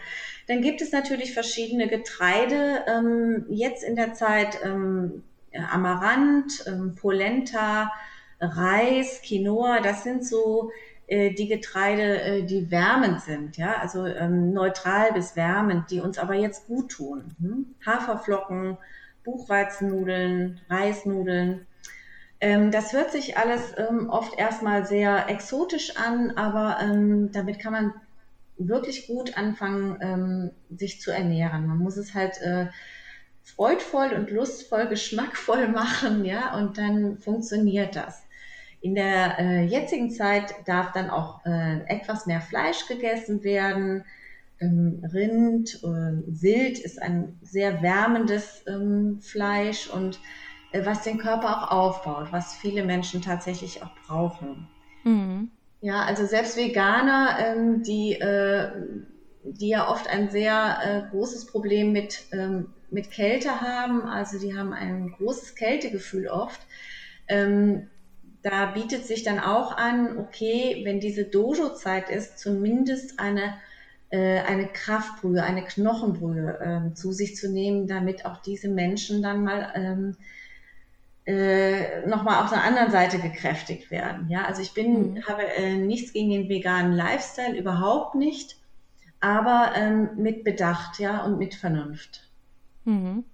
Dann 0.48 0.62
gibt 0.62 0.82
es 0.82 0.92
natürlich 0.92 1.34
verschiedene 1.34 1.88
Getreide. 1.88 2.84
Ähm, 2.88 3.46
jetzt 3.50 3.84
in 3.84 3.96
der 3.96 4.14
Zeit 4.14 4.58
ähm, 4.62 5.24
Amaranth, 5.72 6.66
ähm, 6.68 6.96
Polenta, 6.96 7.92
Reis, 8.40 9.22
Quinoa, 9.24 9.80
das 9.80 10.04
sind 10.04 10.26
so 10.26 10.72
äh, 11.08 11.34
die 11.34 11.48
Getreide, 11.48 12.22
äh, 12.22 12.44
die 12.44 12.70
wärmend 12.70 13.22
sind, 13.22 13.58
ja, 13.58 13.78
also 13.78 14.06
ähm, 14.06 14.54
neutral 14.54 15.14
bis 15.14 15.36
wärmend, 15.36 15.90
die 15.90 16.02
uns 16.02 16.18
aber 16.18 16.36
jetzt 16.36 16.68
gut 16.68 16.92
tun. 16.92 17.36
Hm? 17.40 17.76
Haferflocken, 17.86 18.78
Buchweizennudeln, 19.24 20.62
Reisnudeln. 20.70 21.66
Ähm, 22.40 22.72
das 22.72 22.94
hört 22.94 23.12
sich 23.12 23.38
alles 23.38 23.74
ähm, 23.78 24.10
oft 24.10 24.38
erstmal 24.38 24.86
sehr 24.86 25.30
exotisch 25.30 25.96
an, 25.98 26.32
aber 26.32 26.78
ähm, 26.82 27.32
damit 27.32 27.60
kann 27.60 27.74
man 27.74 27.94
wirklich 28.58 29.08
gut 29.08 29.38
anfangen, 29.38 29.98
ähm, 30.02 30.52
sich 30.78 31.02
zu 31.02 31.12
ernähren. 31.12 31.68
Man 31.68 31.78
muss 31.78 31.98
es 31.98 32.14
halt 32.14 32.42
äh, 32.42 32.68
freudvoll 33.44 34.14
und 34.14 34.30
lustvoll, 34.30 34.88
geschmackvoll 34.90 35.70
machen, 35.70 36.26
ja, 36.26 36.56
und 36.58 36.78
dann 36.78 37.18
funktioniert 37.18 37.96
das. 37.96 38.27
In 38.82 38.96
der 38.96 39.40
äh, 39.40 39.66
jetzigen 39.66 40.12
Zeit 40.12 40.54
darf 40.66 40.92
dann 40.92 41.10
auch 41.10 41.46
äh, 41.46 41.82
etwas 41.88 42.26
mehr 42.26 42.42
Fleisch 42.42 42.88
gegessen 42.88 43.44
werden. 43.44 44.06
Ähm, 44.60 45.04
Rind, 45.14 45.76
äh, 45.84 46.42
Wild 46.42 46.80
ist 46.80 47.02
ein 47.02 47.40
sehr 47.42 47.82
wärmendes 47.82 48.64
ähm, 48.68 49.20
Fleisch 49.22 49.90
und 49.90 50.20
äh, 50.72 50.86
was 50.86 51.04
den 51.04 51.18
Körper 51.18 51.64
auch 51.64 51.72
aufbaut, 51.72 52.28
was 52.32 52.56
viele 52.56 52.84
Menschen 52.84 53.22
tatsächlich 53.22 53.84
auch 53.84 53.94
brauchen. 54.08 54.68
Mhm. 55.04 55.52
Ja, 55.82 56.04
also 56.04 56.26
selbst 56.26 56.58
Veganer, 56.58 57.38
ähm, 57.40 57.84
die, 57.84 58.14
äh, 58.14 58.70
die 59.44 59.70
ja 59.70 59.90
oft 59.90 60.08
ein 60.08 60.30
sehr 60.30 60.78
äh, 60.84 61.10
großes 61.12 61.48
Problem 61.48 61.92
mit, 61.92 62.26
ähm, 62.32 62.74
mit 62.90 63.12
Kälte 63.12 63.62
haben, 63.62 64.04
also 64.04 64.40
die 64.40 64.58
haben 64.58 64.74
ein 64.74 65.12
großes 65.12 65.56
Kältegefühl 65.56 66.28
oft, 66.28 66.62
ähm, 67.28 67.90
da 68.50 68.68
bietet 68.68 69.06
sich 69.06 69.24
dann 69.24 69.40
auch 69.40 69.76
an, 69.76 70.18
okay, 70.18 70.82
wenn 70.86 71.02
diese 71.02 71.26
Dojo-Zeit 71.26 72.10
ist, 72.10 72.40
zumindest 72.40 73.20
eine, 73.20 73.56
äh, 74.10 74.40
eine 74.40 74.68
Kraftbrühe, 74.68 75.44
eine 75.44 75.66
Knochenbrühe 75.66 76.92
äh, 76.92 76.94
zu 76.94 77.12
sich 77.12 77.36
zu 77.36 77.52
nehmen, 77.52 77.88
damit 77.88 78.26
auch 78.26 78.38
diese 78.38 78.70
Menschen 78.70 79.22
dann 79.22 79.44
mal 79.44 79.72
ähm, 79.76 80.16
äh, 81.26 82.08
nochmal 82.08 82.42
auf 82.42 82.50
der 82.50 82.64
anderen 82.64 82.90
Seite 82.90 83.20
gekräftigt 83.20 83.92
werden. 83.92 84.30
Ja, 84.30 84.46
also 84.46 84.62
ich 84.62 84.74
bin, 84.74 85.16
mhm. 85.16 85.24
habe 85.26 85.44
äh, 85.44 85.76
nichts 85.76 86.14
gegen 86.14 86.30
den 86.30 86.48
veganen 86.48 86.94
Lifestyle, 86.94 87.58
überhaupt 87.58 88.16
nicht, 88.16 88.56
aber 89.20 89.74
ähm, 89.76 90.12
mit 90.16 90.46
Bedacht, 90.46 91.00
ja, 91.00 91.26
und 91.26 91.38
mit 91.38 91.54
Vernunft. 91.54 92.30
Mhm. 92.86 93.26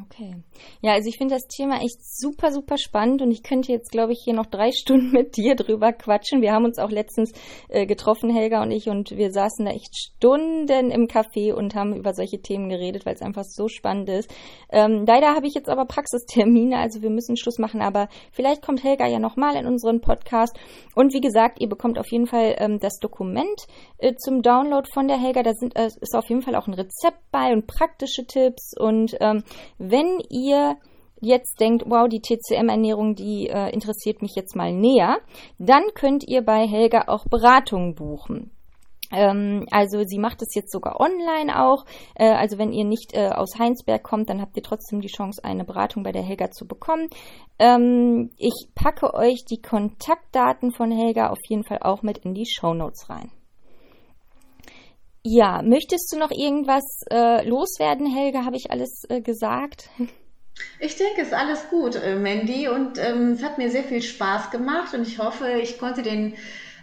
Okay. 0.00 0.36
Ja, 0.80 0.92
also 0.92 1.06
ich 1.06 1.18
finde 1.18 1.34
das 1.34 1.46
Thema 1.48 1.82
echt 1.82 1.98
super, 2.02 2.50
super 2.50 2.78
spannend 2.78 3.20
und 3.20 3.30
ich 3.30 3.42
könnte 3.42 3.70
jetzt, 3.70 3.90
glaube 3.90 4.12
ich, 4.12 4.22
hier 4.24 4.32
noch 4.32 4.46
drei 4.46 4.70
Stunden 4.74 5.10
mit 5.10 5.36
dir 5.36 5.54
drüber 5.54 5.92
quatschen. 5.92 6.40
Wir 6.40 6.52
haben 6.52 6.64
uns 6.64 6.78
auch 6.78 6.90
letztens 6.90 7.32
äh, 7.68 7.84
getroffen, 7.84 8.30
Helga 8.30 8.62
und 8.62 8.70
ich, 8.70 8.88
und 8.88 9.10
wir 9.10 9.32
saßen 9.32 9.66
da 9.66 9.72
echt 9.72 9.94
Stunden 9.94 10.90
im 10.90 11.08
Café 11.08 11.52
und 11.52 11.74
haben 11.74 11.94
über 11.94 12.14
solche 12.14 12.40
Themen 12.40 12.70
geredet, 12.70 13.04
weil 13.04 13.14
es 13.14 13.20
einfach 13.20 13.44
so 13.44 13.68
spannend 13.68 14.08
ist. 14.08 14.32
Ähm, 14.70 15.04
leider 15.06 15.34
habe 15.34 15.46
ich 15.46 15.52
jetzt 15.52 15.68
aber 15.68 15.84
Praxistermine, 15.84 16.78
also 16.78 17.02
wir 17.02 17.10
müssen 17.10 17.36
Schluss 17.36 17.58
machen, 17.58 17.82
aber 17.82 18.08
vielleicht 18.32 18.62
kommt 18.62 18.82
Helga 18.82 19.06
ja 19.06 19.18
nochmal 19.18 19.56
in 19.56 19.66
unseren 19.66 20.00
Podcast. 20.00 20.58
Und 20.94 21.12
wie 21.12 21.20
gesagt, 21.20 21.60
ihr 21.60 21.68
bekommt 21.68 21.98
auf 21.98 22.10
jeden 22.10 22.26
Fall 22.26 22.56
ähm, 22.58 22.78
das 22.78 22.98
Dokument 22.98 23.66
äh, 23.98 24.14
zum 24.14 24.40
Download 24.40 24.88
von 24.94 25.06
der 25.06 25.18
Helga. 25.18 25.42
Da 25.42 25.52
sind, 25.52 25.76
äh, 25.76 25.88
ist 26.00 26.14
auf 26.14 26.30
jeden 26.30 26.40
Fall 26.40 26.54
auch 26.54 26.66
ein 26.66 26.74
Rezept 26.74 27.18
bei 27.30 27.52
und 27.52 27.66
praktische 27.66 28.24
Tipps 28.26 28.72
und 28.78 29.14
ähm, 29.20 29.42
wenn 29.82 30.20
ihr 30.30 30.76
jetzt 31.20 31.60
denkt, 31.60 31.84
wow, 31.86 32.08
die 32.08 32.20
TCM-Ernährung, 32.20 33.14
die 33.14 33.48
äh, 33.48 33.70
interessiert 33.70 34.22
mich 34.22 34.34
jetzt 34.34 34.56
mal 34.56 34.72
näher, 34.72 35.18
dann 35.58 35.84
könnt 35.94 36.24
ihr 36.26 36.42
bei 36.42 36.66
Helga 36.66 37.04
auch 37.06 37.24
Beratungen 37.26 37.94
buchen. 37.94 38.50
Ähm, 39.12 39.66
also 39.70 40.02
sie 40.04 40.18
macht 40.18 40.42
es 40.42 40.54
jetzt 40.54 40.72
sogar 40.72 40.98
online 40.98 41.60
auch. 41.60 41.84
Äh, 42.14 42.30
also 42.30 42.58
wenn 42.58 42.72
ihr 42.72 42.84
nicht 42.84 43.14
äh, 43.14 43.28
aus 43.28 43.58
Heinsberg 43.58 44.02
kommt, 44.02 44.30
dann 44.30 44.40
habt 44.40 44.56
ihr 44.56 44.62
trotzdem 44.62 45.00
die 45.00 45.08
Chance, 45.08 45.44
eine 45.44 45.64
Beratung 45.64 46.02
bei 46.02 46.12
der 46.12 46.22
Helga 46.22 46.50
zu 46.50 46.66
bekommen. 46.66 47.08
Ähm, 47.58 48.30
ich 48.38 48.68
packe 48.74 49.14
euch 49.14 49.44
die 49.48 49.60
Kontaktdaten 49.60 50.72
von 50.72 50.90
Helga 50.90 51.30
auf 51.30 51.38
jeden 51.48 51.64
Fall 51.64 51.78
auch 51.82 52.02
mit 52.02 52.18
in 52.18 52.34
die 52.34 52.46
Show 52.46 52.74
Notes 52.74 53.08
rein. 53.10 53.30
Ja, 55.24 55.62
möchtest 55.62 56.12
du 56.12 56.18
noch 56.18 56.32
irgendwas 56.32 56.84
äh, 57.10 57.46
loswerden, 57.48 58.12
Helga? 58.12 58.44
Habe 58.44 58.56
ich 58.56 58.70
alles 58.70 59.04
äh, 59.08 59.20
gesagt? 59.20 59.88
Ich 60.80 60.96
denke, 60.96 61.20
es 61.22 61.28
ist 61.28 61.34
alles 61.34 61.68
gut, 61.70 61.94
äh, 61.94 62.16
Mandy, 62.16 62.68
und 62.68 62.98
ähm, 62.98 63.32
es 63.32 63.42
hat 63.42 63.56
mir 63.56 63.70
sehr 63.70 63.84
viel 63.84 64.02
Spaß 64.02 64.50
gemacht 64.50 64.94
und 64.94 65.06
ich 65.06 65.18
hoffe, 65.18 65.60
ich 65.62 65.78
konnte 65.78 66.02
den 66.02 66.34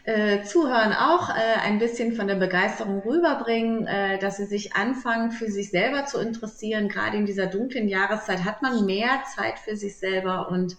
äh, 0.05 0.41
Zuhörern 0.43 0.93
auch 0.93 1.29
äh, 1.29 1.59
ein 1.63 1.79
bisschen 1.79 2.15
von 2.15 2.27
der 2.27 2.35
Begeisterung 2.35 3.01
rüberbringen, 3.01 3.85
äh, 3.85 4.17
dass 4.19 4.37
sie 4.37 4.45
sich 4.45 4.73
anfangen, 4.73 5.31
für 5.31 5.51
sich 5.51 5.69
selber 5.69 6.05
zu 6.05 6.19
interessieren. 6.19 6.87
Gerade 6.87 7.17
in 7.17 7.25
dieser 7.25 7.47
dunklen 7.47 7.89
Jahreszeit 7.89 8.45
hat 8.45 8.61
man 8.61 8.85
mehr 8.85 9.21
Zeit 9.35 9.59
für 9.59 9.75
sich 9.75 9.97
selber 9.97 10.49
und 10.49 10.77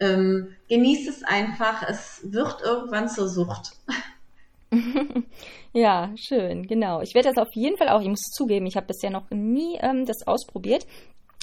ähm, 0.00 0.54
genieß 0.68 1.08
es 1.08 1.24
einfach. 1.24 1.82
Es 1.88 2.20
wird 2.24 2.60
irgendwann 2.62 3.08
zur 3.08 3.28
Sucht. 3.28 3.72
ja, 5.72 6.10
schön, 6.16 6.66
genau. 6.66 7.00
Ich 7.00 7.14
werde 7.14 7.32
das 7.32 7.38
auf 7.38 7.54
jeden 7.54 7.76
Fall 7.76 7.88
auch, 7.88 8.00
ich 8.00 8.08
muss 8.08 8.30
zugeben, 8.32 8.66
ich 8.66 8.76
habe 8.76 8.86
bisher 8.86 9.10
noch 9.10 9.30
nie 9.30 9.78
ähm, 9.80 10.04
das 10.06 10.26
ausprobiert. 10.26 10.86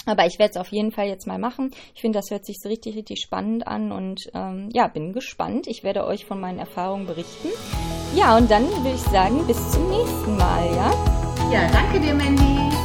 Aber 0.05 0.25
ich 0.25 0.39
werde 0.39 0.51
es 0.51 0.57
auf 0.57 0.69
jeden 0.69 0.91
Fall 0.91 1.07
jetzt 1.07 1.27
mal 1.27 1.37
machen. 1.37 1.71
Ich 1.93 2.01
finde, 2.01 2.19
das 2.19 2.31
hört 2.31 2.45
sich 2.45 2.57
so 2.61 2.69
richtig, 2.69 2.95
richtig 2.95 3.19
spannend 3.19 3.67
an 3.67 3.91
und 3.91 4.29
ähm, 4.33 4.69
ja, 4.71 4.87
bin 4.87 5.11
gespannt. 5.11 5.67
Ich 5.67 5.83
werde 5.83 6.05
euch 6.05 6.25
von 6.25 6.39
meinen 6.39 6.59
Erfahrungen 6.59 7.07
berichten. 7.07 7.49
Ja, 8.15 8.37
und 8.37 8.49
dann 8.49 8.65
würde 8.69 8.95
ich 8.95 9.01
sagen, 9.01 9.45
bis 9.45 9.71
zum 9.71 9.89
nächsten 9.89 10.37
Mal, 10.37 10.65
ja? 10.73 10.91
Ja, 11.51 11.69
danke 11.71 11.99
dir, 11.99 12.13
Mandy. 12.13 12.76